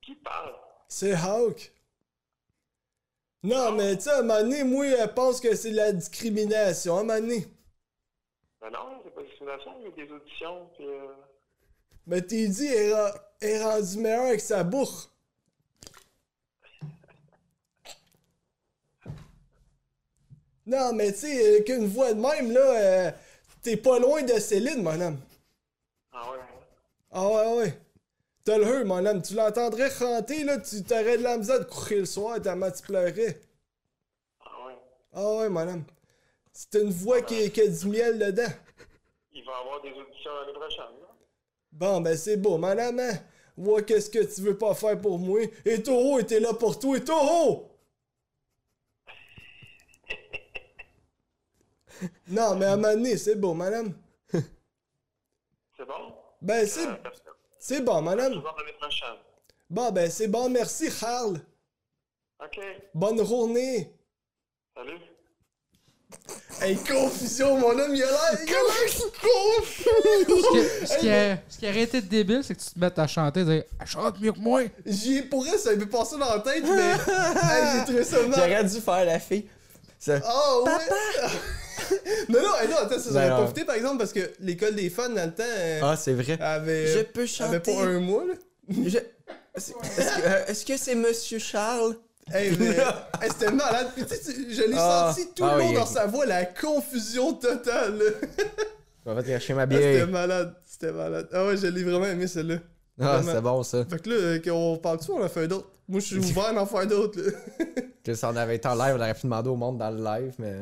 [0.00, 0.54] Qui parle?
[0.88, 1.72] C'est Hawk.
[3.42, 5.92] Non, mais tu sais, à un moment donné, moi, je pense que c'est de la
[5.92, 7.46] discrimination, à un moment donné.
[8.60, 10.86] Ben non, c'est pas discrimination, il y a des auditions, puis...
[10.86, 11.14] Euh...
[12.06, 15.10] Mais t'es dit, elle est rendue meilleure avec sa bourre.
[20.66, 23.10] Non, mais tu sais, qu'une voix de même, là, euh,
[23.62, 25.20] t'es pas loin de Céline, mon homme.
[26.12, 26.38] Ah ouais?
[27.10, 27.78] Ah ouais, ouais.
[28.44, 29.22] T'as le heu, mon homme.
[29.22, 32.82] Tu l'entendrais chanter, là, tu t'aurais de la misère de courir le soir tellement tu
[32.82, 33.40] pleurais.
[34.40, 34.78] Ah ouais?
[35.12, 35.84] Ah ouais, mon homme.
[36.52, 38.52] C'est une voix qui, qui a du miel dedans.
[39.32, 40.84] Il va y avoir des auditions l'année prochaine.
[41.72, 43.12] Bon, ben c'est beau, mon homme, hein?
[43.56, 45.40] Vois qu'est-ce que tu veux pas faire pour moi.
[45.64, 47.70] Et Toro était là pour toi, et Toro!
[52.28, 53.94] non, mais à un moment donné, c'est beau, madame.
[54.30, 56.14] C'est bon?
[56.42, 56.96] Ben, c'est, Euh,
[57.58, 58.42] c'est bon, madame.
[59.68, 61.38] Bon, ben, c'est bon, merci, Charles.
[62.42, 62.58] OK.
[62.94, 63.92] Bonne journée.
[64.74, 64.98] Salut.
[66.62, 68.38] Hey, confusion, mon homme, il a l'air,
[69.20, 69.84] confus.
[70.86, 73.40] Ce qui, a- ce qui aurait été débile, c'est que tu te mettes à chanter
[73.40, 74.60] et dire Elle chante mieux que moi.
[74.84, 78.22] J'y ai pour elle, ça m'est passé dans la tête, mais hey, j'ai trouvé ça
[78.26, 78.34] mal.
[78.34, 79.46] J'aurais dû faire la fille.
[79.98, 80.72] Ça- Oh, ouais!
[82.28, 83.36] non, non, non, attends, ça, Ben non.
[83.38, 86.38] profité par exemple parce que l'école des fans dans le temps euh, Ah, c'est vrai.
[86.40, 87.58] avait, Je peux avait chanter.
[87.74, 88.34] pas un mois, là.
[88.68, 88.98] Je-
[89.56, 91.96] Est-ce que euh, est-ce que c'est Monsieur Charles?
[92.32, 93.88] Hey, mais, hey, c'était malade.
[93.94, 95.12] Puis, tu sais, tu- je l'ai Ah.
[95.14, 97.98] senti tout Ah le long oui, dans sa voix, la confusion totale.
[97.98, 98.44] là.
[99.06, 100.08] On va te cacher ma Ah, C'était bière.
[100.08, 100.54] malade.
[100.64, 101.28] C'était malade.
[101.32, 102.56] Ah ouais, je l'ai vraiment aimé celle-là.
[103.00, 103.84] Ah, c'est bon ça.
[103.84, 105.70] Fait que là, euh, qu'on parle dessus, on en fait d'autres.
[105.88, 107.20] Moi, je suis ouvert à en faire d'autres.
[107.20, 107.30] là.
[108.04, 110.02] Que ça en avait été en live, on aurait pu demander au monde dans le
[110.02, 110.56] live, mais.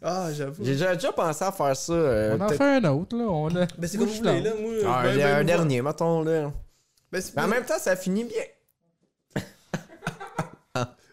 [0.00, 0.64] Ah, j'avoue.
[0.64, 1.92] J'ai déjà, déjà pensé à faire ça.
[1.92, 3.24] euh, On en fait un autre, là.
[3.24, 3.66] On a...
[3.76, 4.52] Ben, c'est comme je vous voulez, là.
[4.58, 6.50] Moi, Ah, ben, un, ben, un dernier, mettons là.
[7.12, 8.42] Ben, Mais en même temps, ça finit bien.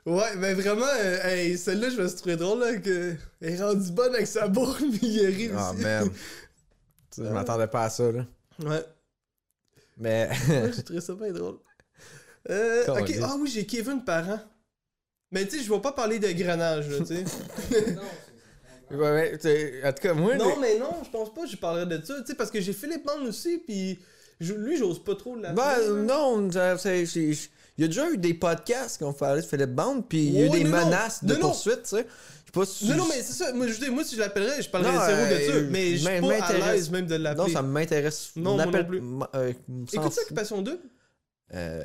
[0.05, 3.15] Ouais, mais vraiment, euh, hey, celle-là, je me suis trouvé drôle, là, que...
[3.41, 5.81] Elle est rendue bonne avec sa bourre, mais il rit Ah, aussi.
[5.81, 6.09] man.
[6.11, 6.15] Tu
[7.21, 8.25] sais, je m'attendais pas à ça, là.
[8.63, 8.85] Ouais.
[9.97, 10.29] Mais.
[10.49, 11.57] Ouais, j'ai trouvé ça bien drôle.
[12.51, 14.39] Euh, ok, ah oui, j'ai Kevin Parent.
[15.31, 17.25] Mais tu sais, je vais pas parler de granage, là, tu sais.
[18.91, 20.35] ouais, ouais, t'sais, en tout cas, moi.
[20.35, 22.61] non, mais non, je pense pas que je parlerai de ça, tu sais, parce que
[22.61, 23.99] j'ai Philippe Bond aussi, puis
[24.39, 25.55] je- lui, j'ose pas trop l'appeler.
[25.55, 26.37] Ben, là.
[26.37, 30.01] non, c'est- il y a déjà eu des podcasts qui ont parlé de Philippe Bond,
[30.03, 30.85] puis il y a eu des non, non.
[30.85, 32.07] menaces de poursuite, tu sais.
[32.07, 32.87] Je sais pas si.
[32.89, 33.51] Non, non, mais c'est ça.
[33.53, 35.51] Moi, je, dis, moi, si je l'appellerais, je parlerais zéro de ça.
[35.57, 36.65] euh, Mais je suis pas à m'intéresse.
[36.73, 37.47] l'aise même de l'appeler.
[37.47, 38.31] Non, ça m'intéresse.
[38.35, 39.01] Non, moi non plus.
[39.35, 39.53] euh,
[39.93, 40.21] Écoute ça.
[40.21, 40.79] Occupation 2.
[41.53, 41.83] Euh.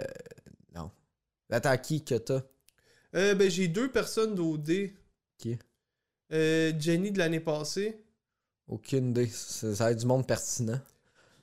[0.74, 0.90] Non.
[1.50, 2.42] Attends, qui que t'as?
[3.16, 4.90] Euh, ben, j'ai deux personnes d'OD.
[5.38, 5.58] Qui?
[6.32, 8.04] Euh, Jenny de l'année passée.
[8.68, 9.26] Aucune idée.
[9.26, 10.78] Ça ça va être du monde pertinent.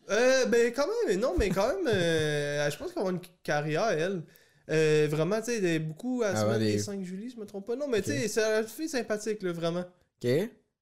[0.09, 3.21] Euh, ben, quand même, non, mais quand même, euh, je pense qu'elle va avoir une
[3.43, 4.23] carrière, elle.
[4.69, 7.39] Euh, vraiment, tu sais, elle est beaucoup à la Ah semaine des 5 juillet, je
[7.39, 7.75] me trompe pas.
[7.75, 8.05] Non, mais Ok.
[8.05, 9.81] tu sais, c'est une fille sympathique, là, vraiment.
[10.23, 10.29] Ok.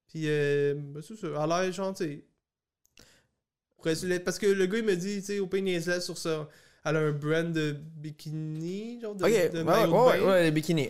[0.08, 2.24] Puis, euh, ben, c'est ça, elle a l'air gentille.
[4.24, 6.50] Parce que le gars, il me dit, tu sais, au Niaiselet sur ça,
[6.84, 9.30] elle a un brand de bikini, genre de, Ok.
[9.52, 10.90] de Ouais, ouais, ouais, ouais, les bikinis.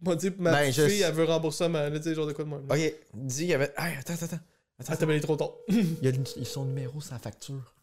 [0.00, 2.32] Moi, tu sais, ma Ben, je- fille, elle veut remboursement, là, tu sais, genre de
[2.32, 2.58] quoi de là.
[2.70, 2.94] Ok.
[3.14, 3.72] Dis, il y avait.
[3.76, 4.40] Ah, attends, attends, attends.
[4.86, 5.64] Ah, t'as bien trop tôt.
[5.68, 7.74] Il y a son numéro la facture.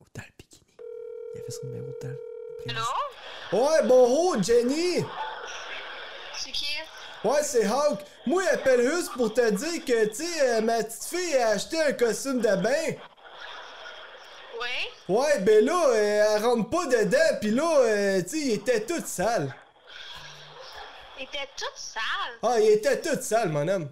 [0.00, 0.76] Ou dans le bikini.
[1.34, 2.70] Il y avait son numéro dans le.
[2.70, 3.64] Allô?
[3.64, 5.04] Ouais, bonjour, Jenny!
[6.36, 6.66] C'est qui?
[7.24, 8.00] Ouais, c'est Hawk.
[8.26, 11.80] Moi, j'appelle juste pour te dire que, tu sais, euh, ma petite fille a acheté
[11.80, 12.94] un costume de bain.
[14.60, 15.14] Oui?
[15.14, 18.84] Ouais, ben là, euh, elle rentre pas dedans, pis là, euh, tu sais, il était
[18.84, 19.54] tout sale.
[21.18, 22.02] Il était toute sale?
[22.42, 23.90] Ah, il était tout sale, mon homme.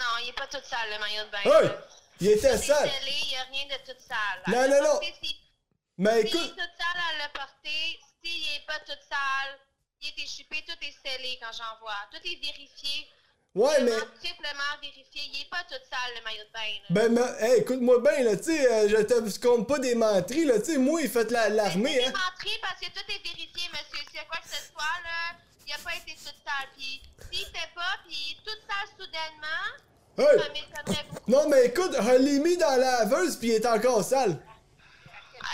[0.00, 1.44] Non, il est pas toute sale, le maillot de bain.
[1.44, 1.76] Là.
[2.20, 2.88] Il était sale.
[2.90, 4.42] scellé, il y a rien de toute sale.
[4.46, 5.00] Non, non, non.
[5.00, 5.36] Mais si
[5.98, 8.00] il est écoute, toute sale, elle l'a porté.
[8.24, 9.58] Si il est pas toute sale,
[10.00, 11.96] il est échupé, tout est scellé quand j'en vois.
[12.10, 13.08] Tout est vérifié.
[13.54, 13.90] Ouais, mais.
[13.90, 15.22] Vraiment Triplement vérifié.
[15.32, 16.60] Il est pas toute sale, le maillot de bain.
[16.60, 16.86] là.
[16.90, 20.44] Ben, mais, hey, écoute-moi bien, là, tu sais, euh, je te compte pas des menteries,
[20.44, 22.12] là, tu sais, moi, il fait la- l'armée, C'est hein.
[22.12, 24.04] menterie parce que tout est vérifié, monsieur.
[24.06, 25.36] S'il y a quoi que ce soit, là,
[25.66, 26.68] il a pas été toute sale.
[26.76, 29.66] Puis, s'il fait pas, puis toute sale soudainement,
[30.18, 30.38] Hey!
[30.38, 31.30] ça m'étonnerait beaucoup.
[31.30, 34.38] Non, mais écoute, je l'ai mis dans la laveuse, pis il est encore sale.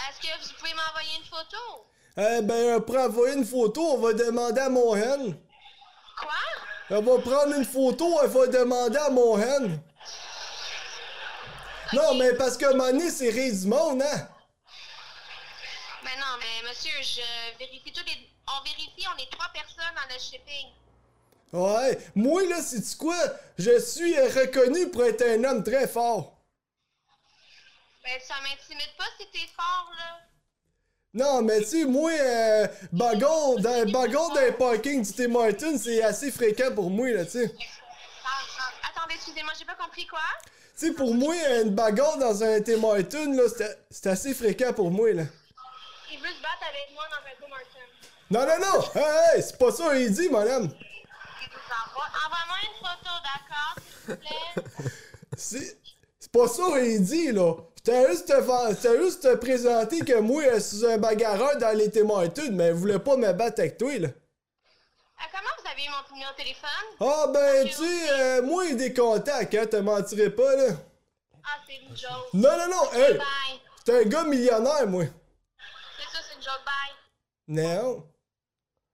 [0.08, 1.86] Est-ce que vous pouvez m'envoyer une photo?
[2.18, 5.36] Euh, ben, pour envoyer une photo, on va demander à mon hen.
[6.18, 6.28] Quoi?
[6.88, 9.82] On va prendre une photo, elle va demander à mon hen.
[11.92, 13.30] Non, mais parce que donné, c'est
[13.66, 14.28] monde, hein?
[16.04, 18.30] Mais non, mais monsieur, je vérifie tous les.
[18.48, 20.68] On vérifie, on est trois personnes dans le shipping.
[21.52, 23.16] Ouais, moi, là, c'est quoi?
[23.58, 26.36] Je suis reconnu pour être un homme très fort.
[28.04, 30.20] Ben, ça m'intimide pas si t'es fort, là.
[31.16, 33.08] Non, mais tu sais, moi, euh, dans,
[33.90, 37.54] bagarre dans les parkings du Tim Martin, c'est assez fréquent pour moi, là, tu sais.
[38.90, 40.20] Attendez, excusez-moi, j'ai pas compris quoi?
[40.78, 43.44] Tu sais, pour moi, une bagarre dans un Tim Martin, là,
[43.90, 45.22] c'est- assez fréquent pour moi, là.
[46.12, 47.86] Il veut se battre avec moi dans un Tim Martin.
[48.28, 49.00] Non, non, non!
[49.00, 50.64] Hey, hey, c'est pas ça qu'il dit, madame!
[50.64, 51.48] Il.
[52.26, 54.90] Envoie-moi une photo, d'accord, s'il vous plaît?
[55.38, 55.78] C'est
[56.18, 57.54] c'est pas ça qu'il dit, là!
[57.86, 62.50] J'étais juste, te juste te présenter que moi, je suis un bagarreur dans les Martin,
[62.50, 64.08] mais je voulais pas me battre avec toi, là.
[64.08, 66.68] Euh, comment vous avez eu mon numéro de téléphone?
[66.98, 70.56] Ah, ben, tu sais, euh, moi, il y a des contacts, hein, te mentirais pas,
[70.56, 70.74] là.
[71.44, 72.34] Ah, c'est une joke.
[72.34, 73.14] Non, non, non, hey!
[73.18, 73.60] Bye.
[73.84, 75.04] T'es un gars millionnaire, moi.
[75.04, 76.92] C'est ça, c'est une joke, bye.
[77.46, 78.04] Non.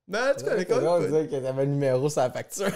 [0.06, 0.78] Ben, tu connais C'est quoi?
[0.80, 2.66] drôle de dire que t'avais le numéro sur la facture.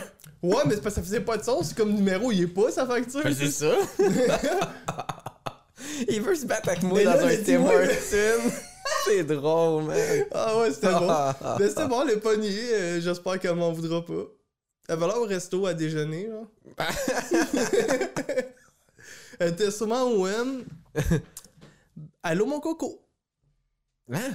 [0.43, 2.71] Ouais, mais c'est parce que ça faisait pas de sens, comme numéro, il est pas
[2.71, 3.23] sa facture.
[3.23, 3.75] Ben, c'est ça.
[6.09, 8.51] Il veut se battre avec moi dans un Tim Hortons.
[9.05, 9.99] C'est drôle, man.
[10.33, 11.09] Ah ouais, c'était bon.
[11.59, 12.51] Mais c'était bon, le pogné.
[12.73, 14.25] euh, J'espère qu'elle m'en voudra pas.
[14.89, 16.87] Elle va là au resto à déjeuner, là.
[19.39, 20.65] Elle était sûrement au M.
[22.23, 23.03] Allô, mon coco.
[24.13, 24.33] Hein?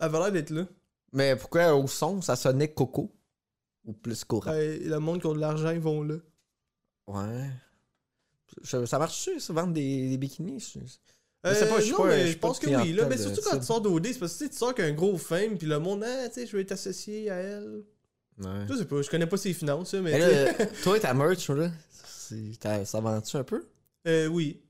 [0.00, 0.64] Elle va l'air d'être là.
[1.12, 3.12] Mais pourquoi au son, ça sonnait Coco?
[3.84, 4.50] Ou plus courant?
[4.50, 6.16] Ouais, le monde qui a de l'argent, ils vont là.
[7.06, 7.50] Ouais.
[8.62, 10.60] Ça, ça marche-tu, ça, vendre des, des bikinis?
[10.60, 12.92] Je sais pas, je suis Euh, non, pas- mais je pense que oui.
[12.94, 15.58] Là, mais surtout quand tu sors d'OD, c'est parce que tu sors qu'un gros fame,
[15.58, 17.82] puis le monde, ah, tu sais, je vais être associé à elle.
[18.38, 18.66] Ouais.
[18.68, 20.18] Je sais pas, je connais pas ses finances, mais.
[20.18, 23.64] Là, toi, ta merch, là, c'est- ça vend-tu un peu?
[24.06, 24.60] euh, oui.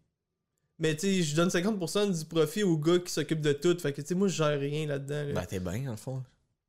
[0.80, 3.78] Mais tu sais, je donne 50% du profit au gars qui s'occupe de tout.
[3.78, 5.22] Fait que tu sais, moi, je gère rien là-dedans.
[5.28, 5.32] là.
[5.32, 6.22] Ben, t'es bien, dans le fond.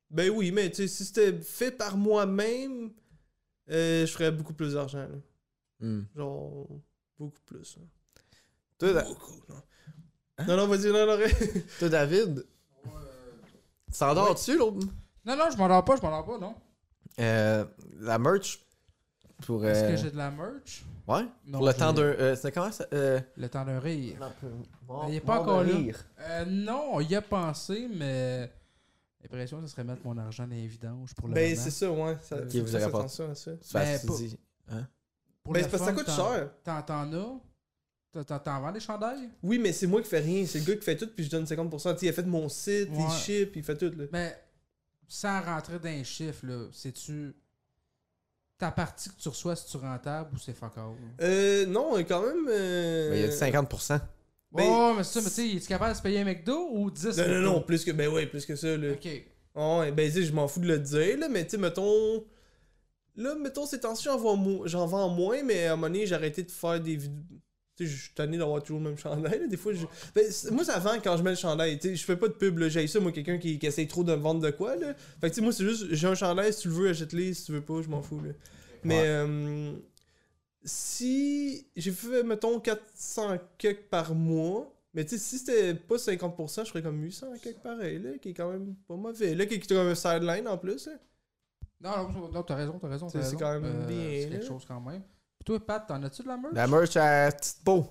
[0.08, 2.90] Ben oui, mais tu sais, si c'était fait par moi-même,
[3.70, 5.08] euh, je ferais beaucoup plus d'argent.
[5.80, 6.02] Hmm.
[6.16, 6.68] Genre,
[7.18, 7.76] beaucoup plus.
[7.76, 7.82] là.
[8.78, 9.54] Toi, Da- Beaucoup, non.
[10.38, 10.44] Hein?
[10.48, 11.16] Non, non, vas-y, non, non,
[11.78, 12.46] toi, David,
[13.92, 14.86] tu t'endors-tu, l'autre?
[15.24, 16.54] Non, non, je m'endors pas, je m'endors pas, non.
[17.18, 17.64] Euh,
[18.00, 18.60] la merch,
[19.46, 19.64] pour...
[19.64, 20.84] Est-ce euh, que j'ai de la merch?
[21.08, 21.26] Ouais?
[21.46, 22.02] Non, pour le temps d'un...
[22.02, 22.86] Euh, c'est comment ça?
[22.92, 23.20] Euh...
[23.36, 24.18] Le temps d'un rire.
[24.82, 25.72] Bon, il est pas encore là.
[26.20, 28.52] Euh, non, on y a pensé, mais
[29.22, 31.62] l'impression, ce serait mettre mon argent dans les vidanges pour le Ben, moment.
[31.64, 32.18] c'est ça, ouais.
[32.20, 33.50] Ça, Ok, faut vous pas- attention à ça.
[33.72, 34.74] Ben, pas-.
[34.76, 34.86] Hein?
[35.46, 36.50] Pour Ben, le parce que ça fun, coûte cher.
[36.64, 37.40] T'en t'en as?
[38.12, 39.28] T'en- T'en t'en vends des chandails?
[39.42, 40.44] Oui, mais c'est moi qui fais rien.
[40.46, 41.92] C'est le gars qui fait tout, puis je donne 50%.
[41.94, 42.96] Tu sais, il a fait mon site, Ouais.
[43.08, 43.92] il ship, il fait tout.
[43.96, 44.04] Là.
[44.12, 44.36] Mais
[45.08, 47.34] sans rentrer dans les chiffres, là, c'est-tu
[48.58, 50.72] ta partie que tu reçois, si tu rentable ou c'est fuck?
[51.20, 52.46] Euh, non, quand même.
[52.48, 54.00] euh, Mais il y a du 50%.
[54.52, 56.68] Ben- oh, mais c'est ça, mais tu sais, es-tu capable de se payer un McDo
[56.72, 57.90] ou 10 Non, non, non, plus que.
[57.90, 58.92] Ben ouais, plus que ça, là.
[58.92, 59.04] Ok.
[59.54, 62.24] Ouais, ben, tu je m'en fous de le dire, là, mais tu sais, mettons.
[63.16, 64.16] Là, mettons, ces temps-ci, j'en
[64.86, 67.40] vends, moins, mais à un moment donné, j'ai arrêté de faire des vidéos.
[67.78, 69.46] Tu sais, je suis tanné d'avoir toujours le même chandail, là.
[69.48, 69.84] Des fois, je.
[70.14, 71.78] Ben, moi, ça vend quand je mets le chandail.
[71.78, 72.68] Tu sais, je fais pas de pub, là.
[72.70, 74.94] J'ai ça, moi, quelqu'un qui, qui essaye trop de me vendre de quoi, là.
[75.20, 77.34] Fait que, tu sais, moi, c'est juste, j'ai un chandail, si tu le veux, achète-le.
[77.34, 78.32] Si tu veux pas, je m'en fous, là.
[78.82, 79.04] Mais, Ouais.
[79.06, 79.72] euh,
[80.64, 86.64] si j'ai fait, mettons, 400 quelques par mois, mais tu sais, si c'était pas 50%,
[86.64, 89.34] je ferais comme 800 quelques pareil, là, qui est quand même pas mauvais.
[89.34, 90.92] Là, qui est comme un sideline en plus, là.
[91.80, 93.08] Non, non, non, t'as raison, t'as raison.
[93.08, 95.02] C'est- quand même Euh, bien, C'est quelque chose quand même.
[95.02, 96.54] Puis toi, Pat, t'en as-tu de la merch?
[96.54, 97.86] La merch à petite peau.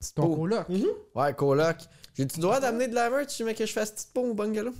[0.00, 0.36] Petite Ton peau.
[0.36, 0.68] coloc.
[0.68, 0.86] Mhm.
[1.14, 1.76] Ouais, coloc.
[2.14, 4.72] J'ai-tu le droit d'amener de la merch, mais que je fasse petite peau au bungalow?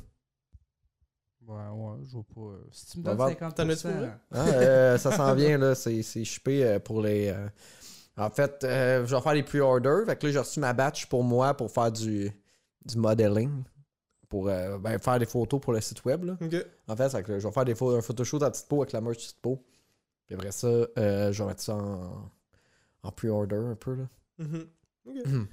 [1.47, 2.59] Ouais, ouais, je vois pas.
[2.73, 3.91] Si tu me donnes vendre- 50%.
[3.91, 4.09] T'en as-tu?
[4.33, 5.75] Ah, euh, ça s'en vient, là.
[5.75, 7.29] C'est c'est shippé euh, pour les.
[7.29, 7.49] euh,
[8.17, 10.07] En fait, euh, je vais faire les pre-orders.
[10.07, 12.31] Fait que là, j'ai reçu ma batch pour moi pour faire du,
[12.87, 13.65] du modeling.
[14.35, 16.25] Pour euh, ben, faire des photos pour le site web.
[16.25, 16.37] Là.
[16.89, 19.01] En fait, que je vais faire des photos, un photoshoot à petite peau avec la
[19.01, 19.65] merch petite peau.
[20.27, 22.33] Puis après ça, euh, je vais mettre ça en,
[23.05, 23.95] en pre-order un peu.
[23.95, 24.09] Là.
[24.39, 24.67] Mhm.
[25.07, 25.15] Ok.
[25.25, 25.47] Mhm.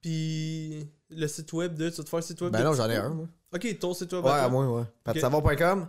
[0.00, 1.90] Puis le site web de.
[1.90, 3.28] Tu vas te faire le site web Ben non, j'en ai un, moi.
[3.54, 4.24] Ok, ton site web.
[4.24, 4.84] Ouais, à moi, ouais.
[5.04, 5.86] Patsavon.com.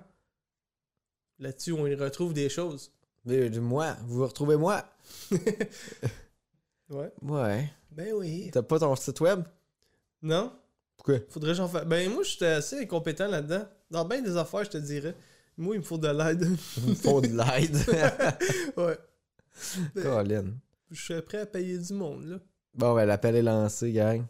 [1.39, 2.91] Là-dessus, on y retrouve des choses.
[3.25, 4.85] Mais, Moi, vous retrouvez moi.
[6.91, 7.11] Ouais.
[7.21, 7.71] Ouais.
[7.91, 8.49] Ben oui.
[8.51, 9.43] T'as pas ton site web?
[10.23, 10.51] Non?
[10.99, 11.19] Pourquoi?
[11.29, 11.85] Faudrait que j'en fasse.
[11.85, 13.63] Ben moi, j'étais assez incompétent là-dedans.
[13.89, 15.15] Dans bien des affaires, je te dirais.
[15.57, 16.45] Moi, il me faut de l'aide.
[16.83, 17.77] Il me faut de l'aide.
[18.77, 18.97] ouais.
[19.95, 20.45] Ben, Colin.
[20.91, 22.37] je serais prêt à payer du monde, là.
[22.75, 24.25] Bon, ben, l'appel est lancé, gang.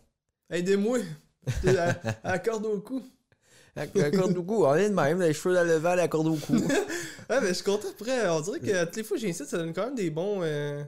[0.51, 0.99] Aidez-moi.
[1.67, 1.95] à,
[2.33, 3.03] à corde au cou.
[3.75, 6.27] La la corde au cou, on est de même, les cheveux à l'evant, la corde
[6.27, 6.55] au cou.
[7.27, 8.27] Ben je suis content après.
[8.29, 10.83] On dirait que toutes les fois que ici, ça donne quand même des bons euh,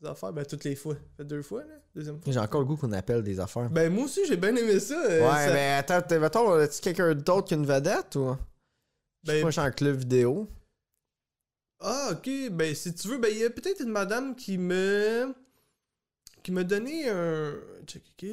[0.00, 0.32] des affaires.
[0.32, 0.94] Ben, toutes les fois.
[0.94, 1.74] Ça fait deux fois, là.
[1.94, 2.32] Deuxième fois.
[2.32, 3.70] J'ai encore le goût qu'on appelle des affaires.
[3.70, 4.94] Ben, moi aussi, j'ai bien aimé ça.
[5.04, 8.36] euh, ouais, ça- mais attends, mettons, as-tu quelqu'un d'autre qu'une vedette ou?
[9.24, 10.48] Ben- pas, je suis en club vidéo.
[11.80, 12.50] Ah, ok.
[12.52, 15.34] Ben, si tu veux, ben, il y a peut-être une madame qui me.
[16.42, 17.54] qui m'a donné un.
[17.86, 18.28] Check, ok.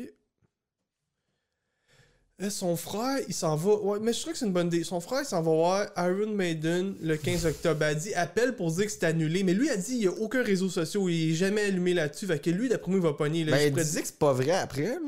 [2.42, 3.76] Euh, Son frère, il s'en va.
[3.76, 4.84] Ouais, mais je trouve que c'est une bonne idée.
[4.84, 7.84] Son frère, il s'en va voir Iron Maiden le 15 octobre.
[7.84, 9.44] Elle a dit appelle pour dire que c'est annulé.
[9.44, 11.04] Mais lui, a dit il n'y a aucun réseau social.
[11.10, 12.26] Il est jamais allumé là-dessus.
[12.26, 13.44] Fait que lui, d'après moi, il va pogner.
[13.46, 15.00] Là, Ben, il disait que c'est pas vrai après, là.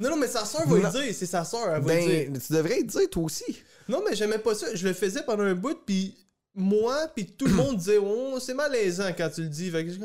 [0.00, 0.82] Non, non, mais sa soeur va Non.
[0.84, 1.14] le dire.
[1.14, 2.30] C'est sa soeur, elle va le dire.
[2.30, 3.58] Ben, tu devrais le dire, toi aussi.
[3.88, 4.72] Non, mais j'aimais pas ça.
[4.72, 6.14] Je le faisais pendant un bout, puis
[6.54, 9.68] moi, puis tout le monde disait, oh, c'est malaisant quand tu le dis.
[9.68, 9.98] Fait que je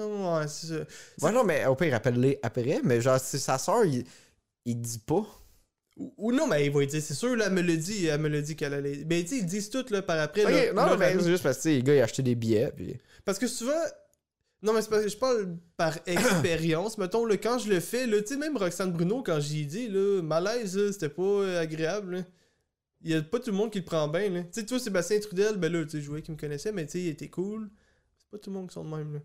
[0.48, 0.74] c'est ça.
[1.22, 2.82] Ouais, non, mais au pire, rappelle-les après.
[2.84, 4.04] Mais genre, si sa soeur, il,
[4.66, 5.24] il dit pas.
[5.98, 8.20] Ou, ou non, mais il va dire, c'est sûr, là, elle me le dit, elle
[8.20, 9.06] me le dit qu'elle allait.
[9.10, 10.44] Mais tu sais, ils disent tout, là, par après.
[10.44, 12.72] Là, non, mais c'est juste parce que les gars, ils achetaient des billets.
[12.76, 12.98] Puis...
[13.24, 13.74] Parce que souvent.
[14.62, 16.98] Non, mais c'est parce que je parle par expérience.
[16.98, 19.88] Mettons, là, quand je le fais, là, tu sais, même Roxane Bruno, quand j'y dit,
[19.88, 22.22] là, malaise, là, c'était pas euh, agréable, là.
[23.02, 24.42] Il y a pas tout le monde qui le prend bien, là.
[24.44, 26.86] Tu sais, toi, Sébastien Trudel, ben là, tu sais, je voyais qu'il me connaissait, mais
[26.86, 27.70] tu sais, il était cool.
[28.18, 29.20] C'est pas tout le monde qui sont de même, là.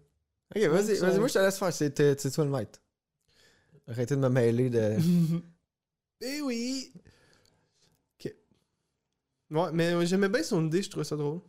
[0.55, 1.73] Ok, vas-y, vas-y, moi je te laisse faire.
[1.73, 2.83] C'est euh, c'est toi le maître.
[3.87, 4.97] Arrêtez de me mêler de.
[6.21, 6.93] Eh oui!
[8.19, 8.35] Ok.
[9.51, 11.41] Ouais, mais euh, j'aimais bien son idée, je trouvais ça drôle.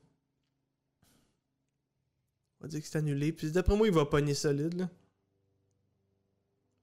[2.59, 3.32] On va dire que c'est annulé.
[3.34, 4.89] Puis d'après moi, il va pogner solide, là.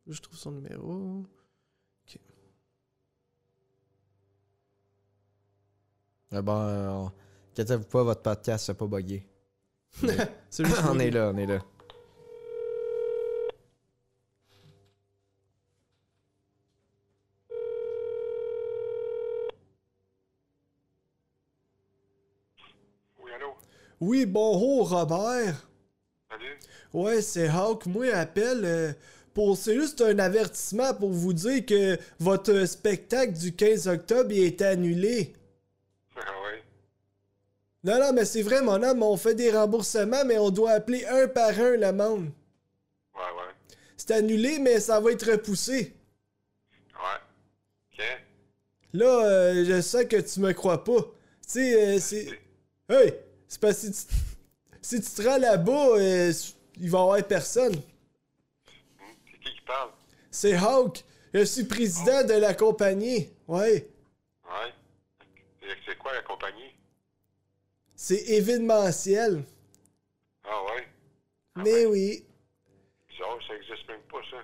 [0.06, 1.24] Je trouve son numéro.
[6.30, 7.06] Ah bon, euh,
[7.52, 8.86] Inquiétez-vous pas, votre podcast s'est pas
[10.64, 11.64] juste on est là, on est là.
[24.00, 25.66] Oui, bonjour Robert.
[26.30, 26.58] Salut?
[26.92, 27.86] Ouais, c'est Hawk.
[27.86, 28.92] Moi, appelle euh,
[29.34, 29.56] pour.
[29.56, 34.62] C'est juste un avertissement pour vous dire que votre spectacle du 15 octobre il est
[34.62, 35.32] annulé.
[36.14, 36.20] Ah?
[37.82, 41.04] Non, non, mais c'est vrai, mon homme, on fait des remboursements, mais on doit appeler
[41.06, 42.30] un par un le monde.
[43.14, 43.76] Ouais, ouais.
[43.96, 45.92] C'est annulé, mais ça va être repoussé.
[46.94, 47.98] Ouais.
[47.98, 48.04] OK.
[48.92, 51.00] Là, euh, je sens que tu me crois pas.
[51.00, 52.28] Tu sais, euh, c'est.
[52.88, 53.14] Hey!
[53.48, 54.14] C'est parce que si tu,
[54.82, 56.32] si tu te rends là-bas, euh,
[56.78, 57.74] il va y avoir personne.
[57.74, 59.90] C'est qui qui parle?
[60.30, 61.02] C'est Hawk.
[61.32, 63.30] Je suis président de la compagnie.
[63.46, 63.88] Ouais.
[64.44, 64.72] Ouais.
[65.62, 66.72] Et C'est quoi la compagnie?
[67.96, 69.42] C'est événementiel.
[70.44, 70.86] Ah ouais?
[71.56, 72.24] Mais oui.
[73.18, 74.36] Ça existe même pas, ça.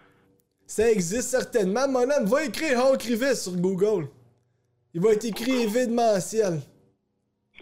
[0.67, 1.87] Ça existe certainement.
[1.89, 4.09] Mon homme va écrire Hawk Rivet sur Google.
[4.93, 6.61] Il va être écrit événementiel.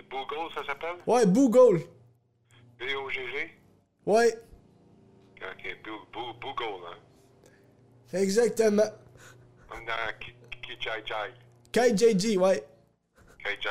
[0.02, 0.96] C'est Google, ça s'appelle?
[1.06, 1.80] Ouais, Google.
[2.78, 3.50] B-O-G-G?
[4.06, 4.32] Ouais,
[5.36, 6.98] OK, Boo- Boo- Google, hein.
[8.18, 8.90] exactement.
[9.70, 11.32] On a Ki- Kijai Jai.
[11.72, 12.64] KJJ, ouais.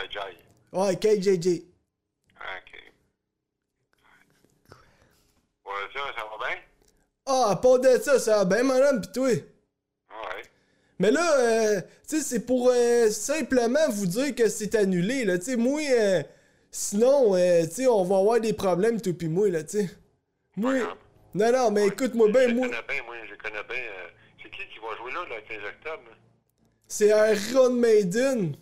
[0.09, 0.37] Jai.
[0.73, 1.63] Ouais, KJJ.
[2.35, 2.91] OK.
[5.65, 6.57] Ouais, ça, ça va bien?
[7.25, 9.27] Ah, pas de ça, ça va bien, homme, pis toi?
[9.29, 10.43] Ouais.
[11.01, 15.39] Mais là, euh, tu sais, c'est pour euh, simplement vous dire que c'est annulé, là.
[15.39, 16.21] Tu sais, moi, euh,
[16.69, 19.89] sinon, euh, tu sais, on va avoir des problèmes, toi pis moi, là, tu sais.
[20.55, 20.75] Moi.
[21.33, 22.67] Non, non, mais écoute-moi Je bien, moi.
[22.67, 23.77] connais bien, moi, je connais bien.
[23.77, 24.07] euh,
[24.43, 26.03] c'est qui qui va jouer là, le 15 octobre?
[26.87, 28.55] C'est un Ron Maiden.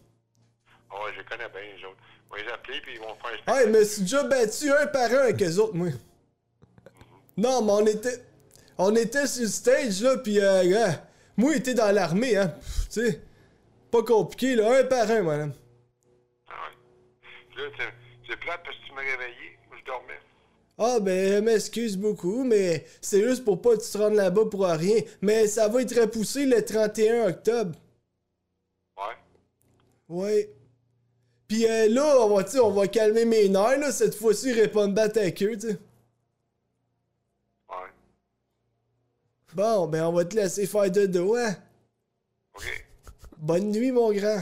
[0.92, 1.98] Ah ouais, je connais bien, les autres.
[2.32, 4.88] On va les appeler, puis ils vont faire un Ouais, mais c'est déjà battu un
[4.88, 5.90] par un avec eux autres, moi.
[7.36, 8.24] Non, mais on était.
[8.78, 10.64] On était sur le stage, là, pis euh,
[11.40, 12.54] moi, j'étais dans l'armée, hein.
[12.92, 13.22] Tu sais.
[13.92, 15.54] Pas compliqué, là, un par un, madame.
[16.48, 16.52] Ah
[17.58, 17.64] ouais.
[17.64, 19.58] Là, c'est- plate parce que tu m'as réveillé.
[19.80, 20.20] Je dormais.
[20.78, 24.66] Ah, ben, m'excuse beaucoup, mais c'est juste pour pas que tu te rendes là-bas pour
[24.66, 25.02] rien.
[25.22, 27.76] Mais ça va être repoussé le 31 octobre.
[28.98, 29.16] Ouais.
[30.08, 30.50] Ouais.
[31.48, 33.92] Pis euh, là, on va, on va calmer mes nerfs, là.
[33.92, 35.78] Cette fois-ci, répondre battre à queue, tu sais.
[37.70, 37.90] Ouais.
[39.54, 41.56] Bon, ben, on va te laisser faire de dos, hein?
[42.56, 42.86] OK.
[43.38, 44.42] Bonne nuit, mon grand.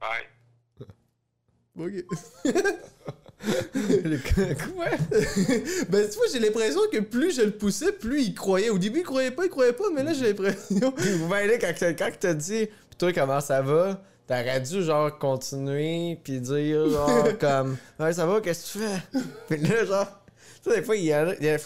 [0.00, 0.26] Bye.
[1.78, 2.04] Ok.
[3.40, 4.86] Quoi?
[5.88, 8.70] ben, tu vois, j'ai l'impression que plus je le poussais, plus il croyait.
[8.70, 10.92] Au début, il croyait pas, il croyait pas, mais là, j'ai l'impression.
[11.30, 14.02] ben là, quand, quand t'as dit, pis toi, comment ça va?
[14.26, 19.56] T'aurais dû, genre, continuer, pis dire, genre, comme, ouais, ça va, qu'est-ce que tu fais?
[19.56, 20.20] Pis là, genre,
[20.62, 21.58] tu sais, des fois, il y en a, il y a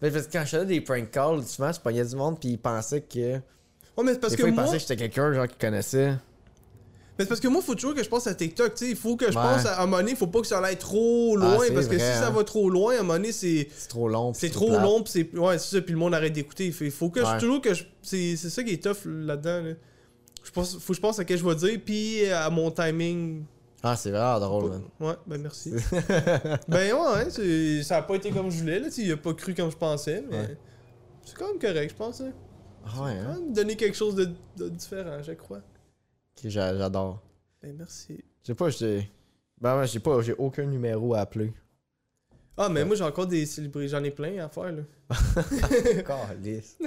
[0.00, 2.38] fois, ben, parce que quand je faisais des prank calls, souvent, je pognais du monde,
[2.40, 3.18] pis ils pensaient que.
[3.34, 4.64] Ouais, mais c'est parce des que fois, ils moi.
[4.64, 6.14] pensaient que j'étais quelqu'un, genre, qui connaissait.
[7.18, 8.90] Mais c'est parce que moi, faut toujours que je pense à TikTok, tu sais.
[8.92, 9.44] Il faut que je Ouais.
[9.44, 11.58] pense à, à un moment donné, faut pas que ça aille trop loin.
[11.60, 12.30] Ah, c'est parce que si ça hein.
[12.30, 13.68] va trop loin, à un moment donné, c'est.
[13.76, 14.32] C'est trop long.
[14.32, 15.36] C'est trop long, pis c'est.
[15.38, 16.66] Ouais, c'est ça, puis le monde arrête d'écouter.
[16.80, 17.38] Il faut- que je.
[17.38, 17.84] Toujours que je.
[18.00, 19.72] C'est c'est ça qui est tough là-dedans, là.
[20.42, 22.70] Je pense, faut que je pense à ce que je vais dire, puis à mon
[22.70, 23.44] timing.
[23.82, 24.82] Ah, c'est vraiment drôle, man.
[25.00, 25.72] Ouais, ben merci.
[26.68, 28.86] ben ouais, hein, c'est- ça a pas été comme je voulais, là.
[28.86, 30.36] tu sais, Il a pas cru comme je pensais, mais.
[30.38, 30.58] Ouais.
[31.24, 32.20] C'est quand même correct, je pense.
[32.20, 32.32] Hein.
[32.84, 33.38] Ah ouais, Quand hein?
[33.40, 35.58] même donner quelque chose de, de différent, je crois.
[35.58, 37.22] Ok, j'a- j'adore.
[37.62, 38.22] Ben merci.
[38.42, 39.10] Je sais pas, j'ai.
[39.60, 41.52] Ben ouais, j'ai pas, j'ai aucun numéro à appeler.
[42.56, 44.82] Ah, mais moi j'ai encore des célébrités, j'en ai plein à faire, là.
[46.06, 46.76] Calice.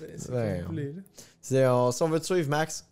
[0.00, 0.56] Ben, c'est Ouais.
[0.66, 1.02] comme vous voulez, là.
[1.40, 2.84] C'est, on, si on veut te suivre, Max,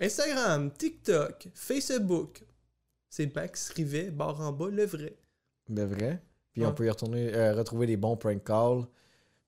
[0.00, 2.42] Instagram, TikTok, Facebook.
[3.08, 5.16] C'est Max Rivet, barre en bas, le vrai.
[5.68, 6.20] de vrai.
[6.52, 6.68] Puis Ouais.
[6.68, 8.84] on peut y retourner, euh, retrouver des bons prank calls.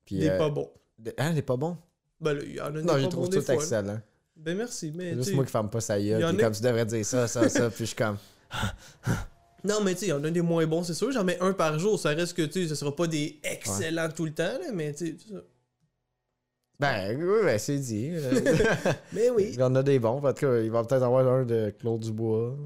[0.04, 0.70] Puis, est euh, pas bon.
[0.98, 1.76] de- Hein, est pas bon?
[2.20, 3.54] Ben là, il y en a des Non, pas je bons trouve des tout fois,
[3.54, 3.60] là.
[3.60, 4.00] excellent.
[4.36, 6.22] Ben merci, mais C'est juste moi qui ferme pas sa gueule.
[6.32, 7.68] Puis a- comme tu devrais dire ça, ça, ça.
[7.70, 8.16] Puis je suis comme.
[9.64, 11.10] Non, mais tu sais, il y en a des moins bons, c'est sûr.
[11.10, 11.98] J'en mets un par jour.
[11.98, 14.94] Ça reste que, tu sais, ce sera pas des excellents tout le temps, là, mais
[14.94, 15.34] tu sais.
[16.78, 18.10] Ben, oui, ben, c'est dit.
[18.12, 18.40] Euh,
[19.12, 19.50] Mais oui.
[19.54, 20.18] il y en a des bons.
[20.22, 22.56] En tout cas, il va peut-être avoir un de Claude Dubois.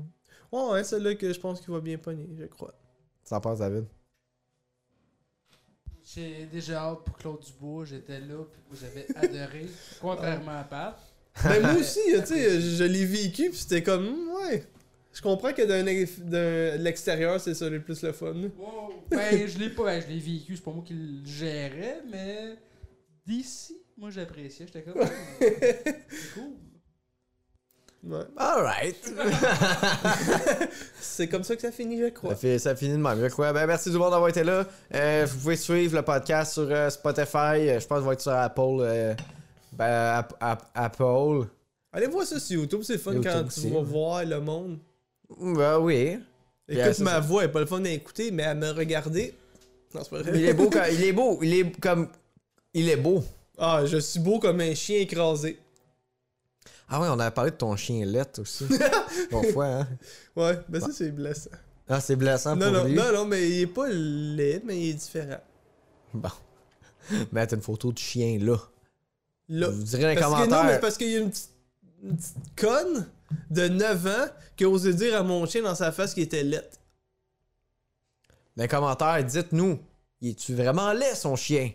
[0.50, 2.74] Ouais, ouais, celle-là que je pense qu'il va bien pogner, je crois.
[3.22, 3.84] Ça en passe, David?
[6.02, 9.66] J'ai déjà hâte pour Claude Dubois, j'étais là, puis vous avez adoré,
[10.00, 10.98] contrairement à Pat.
[11.44, 14.64] Ben moi aussi, tu sais, je, je l'ai vécu, puis c'était comme, hmm, ouais.
[15.12, 18.34] Je comprends que d'un- de l'extérieur, c'est ça le plus le fun.
[18.58, 18.92] Wow.
[19.08, 22.56] Ben, je l'ai pas, ben, je l'ai vécu, c'est pas moi qui le gérais, mais
[23.24, 25.00] d'ici, moi j'appréciais, j'étais comme,
[25.40, 26.02] c'est
[26.34, 26.50] cool.
[28.02, 28.20] Ouais.
[28.38, 29.12] Alright.
[31.00, 32.30] C'est comme ça que ça finit, je crois.
[32.30, 33.52] Ça, fait, ça finit de même, je crois.
[33.52, 34.66] Ben, merci tout le monde d'avoir été là.
[34.94, 37.68] Euh, vous pouvez suivre le podcast sur euh, Spotify.
[37.68, 38.60] Euh, je pense qu'il va être sur Apple.
[38.80, 39.14] euh,
[39.72, 41.46] ben, App- App- Apple.
[41.92, 43.84] Allez voir ça sur YouTube, c'est fun YouTube quand aussi, tu vas ouais.
[43.84, 44.78] voir le monde.
[45.38, 45.96] Ben oui.
[46.02, 46.22] Écoute,
[46.68, 47.20] Yeah, ma ça.
[47.20, 49.34] voix est pas le fun à écouter, mais à me regarder.
[49.94, 50.32] Non, c'est pas vrai.
[50.38, 51.38] Il est beau, quand- il est beau.
[51.42, 52.08] Il est comme.
[52.72, 53.22] Il est beau.
[53.62, 55.60] Ah, je suis beau comme un chien écrasé.
[56.88, 58.64] Ah ouais, on a parlé de ton chien Let aussi.
[59.30, 59.88] Bon fois, hein.
[60.34, 61.50] Ouais, ben ça, c'est blessant.
[61.86, 62.94] Ah, c'est blessant Non, pour non, lui.
[62.94, 65.40] non, non, mais il est pas laid, mais il est différent.
[66.14, 66.30] Bon.
[67.32, 68.56] Mettre une photo de chien là.
[69.48, 69.68] Là.
[69.68, 71.50] Vous les Parce que non, mais parce qu'il y a une petite,
[72.02, 73.08] une petite conne
[73.50, 76.44] de 9 ans qui a osé dire à mon chien dans sa face qu'il était
[76.44, 76.68] laid.
[78.56, 79.78] Dans les commentaires, dites-nous,
[80.22, 81.72] est-tu vraiment laid son chien?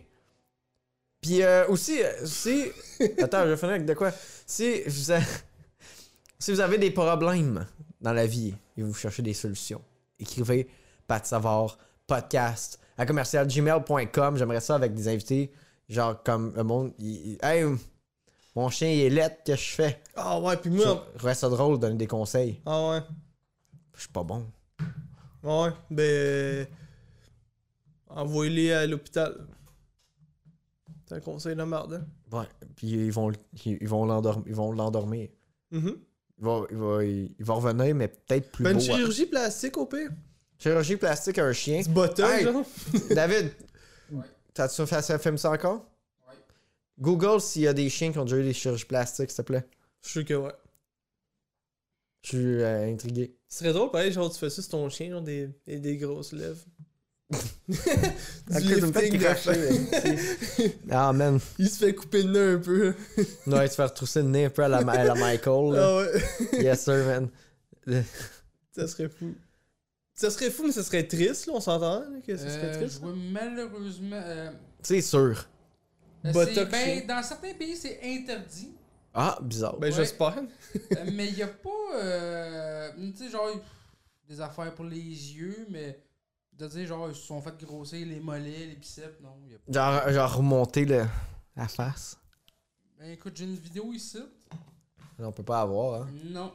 [1.26, 2.66] Puis euh, aussi, euh, si.
[3.22, 4.12] Attends, je vais finir avec de quoi?
[4.46, 5.20] Si vous, a-
[6.38, 7.66] si vous avez des problèmes
[8.00, 9.82] dans la vie et vous cherchez des solutions,
[10.18, 10.68] écrivez
[11.08, 14.36] de savoir podcast à commercialgmail.com.
[14.36, 15.50] J'aimerais ça avec des invités,
[15.88, 16.92] genre comme le monde.
[16.98, 17.64] il- hey,
[18.54, 20.00] mon chien il est laid, que je fais?
[20.14, 21.06] Ah ouais, puis Je moi.
[21.14, 22.60] trouverais ça drôle de donner des conseils.
[22.64, 23.00] Ah ouais.
[23.94, 24.46] Je suis pas bon.
[25.44, 26.66] Ah ouais, ben.
[28.08, 29.34] Envoyez-les à l'hôpital.
[31.08, 31.94] C'est un conseil de merde,
[32.32, 32.36] hein?
[32.36, 33.30] Ouais, puis ils vont,
[33.64, 34.44] ils vont l'endormir.
[34.48, 35.28] Ils vont l'endormir.
[35.70, 35.96] Mhm.
[36.38, 38.82] Il va, il, va, il va revenir, mais peut-être plus Ben, une beau.
[38.92, 38.96] hein.
[38.96, 40.10] chirurgie plastique au pire.
[40.58, 41.76] Chirurgie plastique à un chien.
[42.18, 42.44] Hey!
[42.44, 42.64] genre.
[43.10, 43.52] David,
[44.12, 44.24] Ouais.
[44.52, 45.86] t'as-tu fait ça, film ça encore?
[46.28, 46.34] Ouais.
[46.98, 49.42] Google s'il y a des chiens qui ont déjà eu des chirurgies plastiques, s'il te
[49.42, 49.64] plaît.
[50.02, 50.52] Je suis que ouais.
[52.22, 53.36] Je suis euh, intrigué.
[53.48, 55.96] Ce serait drôle, pareil, genre, tu fais ça sur ton chien, genre, des, et des
[55.96, 56.64] grosses lèvres.
[58.52, 60.76] Ah, me cracher.
[60.90, 61.40] Ah, man.
[61.58, 62.94] Il se fait couper le nez un peu.
[63.46, 65.72] Ouais, tu faire trousser le nez un peu à la, à la Michael.
[65.74, 65.82] là.
[65.82, 66.62] Ah ouais.
[66.62, 67.28] Yes, sir, man.
[68.72, 69.34] Ça serait fou.
[70.14, 72.94] Ça serait fou, mais ça serait triste, là, on s'entend, que ça serait Euh, triste.
[72.94, 74.20] je vois malheureusement.
[74.22, 74.50] euh,
[74.82, 75.46] C'est sûr.
[76.24, 78.72] euh, ben, dans certains pays, c'est interdit.
[79.12, 79.76] Ah, bizarre.
[79.78, 79.92] Ben, Ouais.
[79.96, 80.38] j'espère.
[80.38, 81.70] Euh, mais il n'y a pas.
[81.96, 83.62] euh, tu sais, genre, pff,
[84.28, 85.98] des affaires pour les yeux, mais.
[86.58, 89.36] De dire, genre, ils se sont fait grossir les mollets, les biceps, non?
[89.46, 89.72] y a pas.
[89.72, 91.04] Genre, genre remonter le,
[91.54, 92.18] la face.
[92.98, 94.18] Ben écoute, j'ai une vidéo ici.
[95.18, 96.10] On peut pas avoir, hein.
[96.24, 96.54] Non.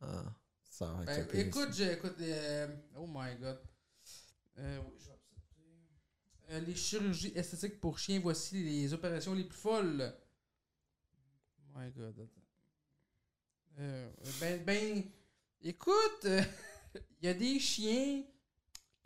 [0.00, 0.22] Ah,
[0.62, 2.66] ça va être Ben, écoute, euh,
[2.96, 3.58] oh my god.
[4.58, 5.62] Euh, oui, je vais accepter.
[6.50, 10.14] Euh, les chirurgies esthétiques pour chiens, voici les opérations les plus folles.
[11.58, 12.26] Oh my god.
[13.78, 14.10] Euh,
[14.40, 15.02] ben, ben,
[15.62, 16.24] écoute,
[17.20, 18.22] il y a des chiens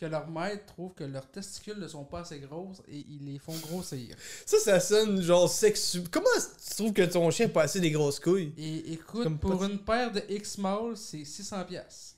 [0.01, 3.39] que leur maître trouve que leurs testicules ne sont pas assez grosses et ils les
[3.39, 4.17] font grossir.
[4.47, 6.03] Ça, ça sonne genre sexu.
[6.11, 8.53] Comment tu trouves que ton chien a pas assez des grosses couilles?
[8.57, 11.67] Et écoute, Comme pour pas- une paire de X-Mall, c'est 600$.
[11.67, 12.17] piastres.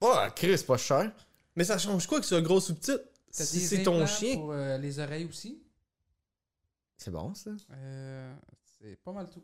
[0.00, 1.10] Oh, Chris, pas cher.
[1.56, 2.92] Mais ça change quoi que ce soit gros ou petit?
[3.30, 4.34] Si c'est ton chien.
[4.36, 5.62] pour euh, les oreilles aussi.
[6.98, 7.50] C'est bon, ça.
[7.72, 8.34] Euh,
[8.80, 9.42] c'est pas mal tout.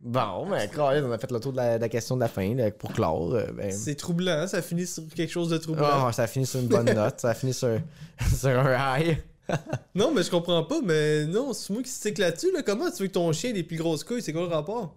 [0.00, 2.28] Bon, mais Caroline, on a fait le tour de la, de la question de la
[2.28, 3.34] fin là, pour clore.
[3.34, 3.72] euh, ben...
[3.72, 6.06] C'est troublant, ça finit sur quelque chose de troublant.
[6.08, 7.20] Oh, ça a fini sur une bonne note.
[7.20, 7.80] Ça a fini sur,
[8.38, 9.18] sur un high.
[9.94, 12.62] Non, mais je comprends pas, mais non, c'est moi qui stick là-dessus, là.
[12.62, 14.20] Comment tu veux que ton chien ait des plus grosses couilles?
[14.20, 14.94] C'est quoi le rapport?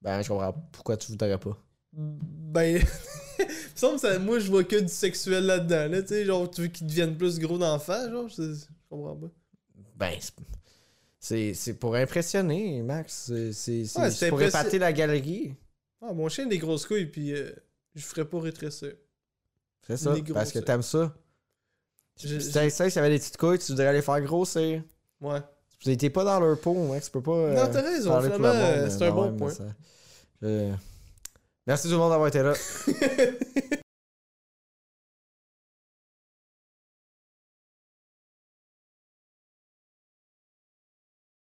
[0.00, 1.58] Ben, je comprends pourquoi tu voudrais pas.
[1.92, 2.80] Ben.
[3.40, 6.02] il me semble que ça- moi, je vois que du sexuel là-dedans, là.
[6.02, 8.28] Tu sais, genre, tu veux qu'ils deviennent plus gros d'enfants, genre?
[8.28, 9.26] Je je comprends pas.
[9.96, 10.34] Ben, c'est-
[11.54, 13.32] c'est pour impressionner, Max.
[13.52, 15.54] C'est Ouais, pour impression- épater la galerie.
[16.02, 17.50] Ah, mon chien a des grosses couilles, puis euh,
[17.94, 18.92] je ferais pas rétrécir.
[19.86, 21.14] C'est ça, parce que t'aimes ça.
[22.22, 24.82] Je- Si s'il y avait des petites couilles, tu voudrais les faire grossir.
[25.20, 25.40] Ouais.
[25.80, 27.06] Tu t'es pas dans leur peau, Max.
[27.06, 27.32] Tu peux pas.
[27.32, 29.50] euh, Non, t'as raison, le monde, euh, c'est un bon point.
[29.50, 29.64] ça-
[30.42, 30.72] je-
[31.66, 32.52] Merci tout le monde d'avoir été là.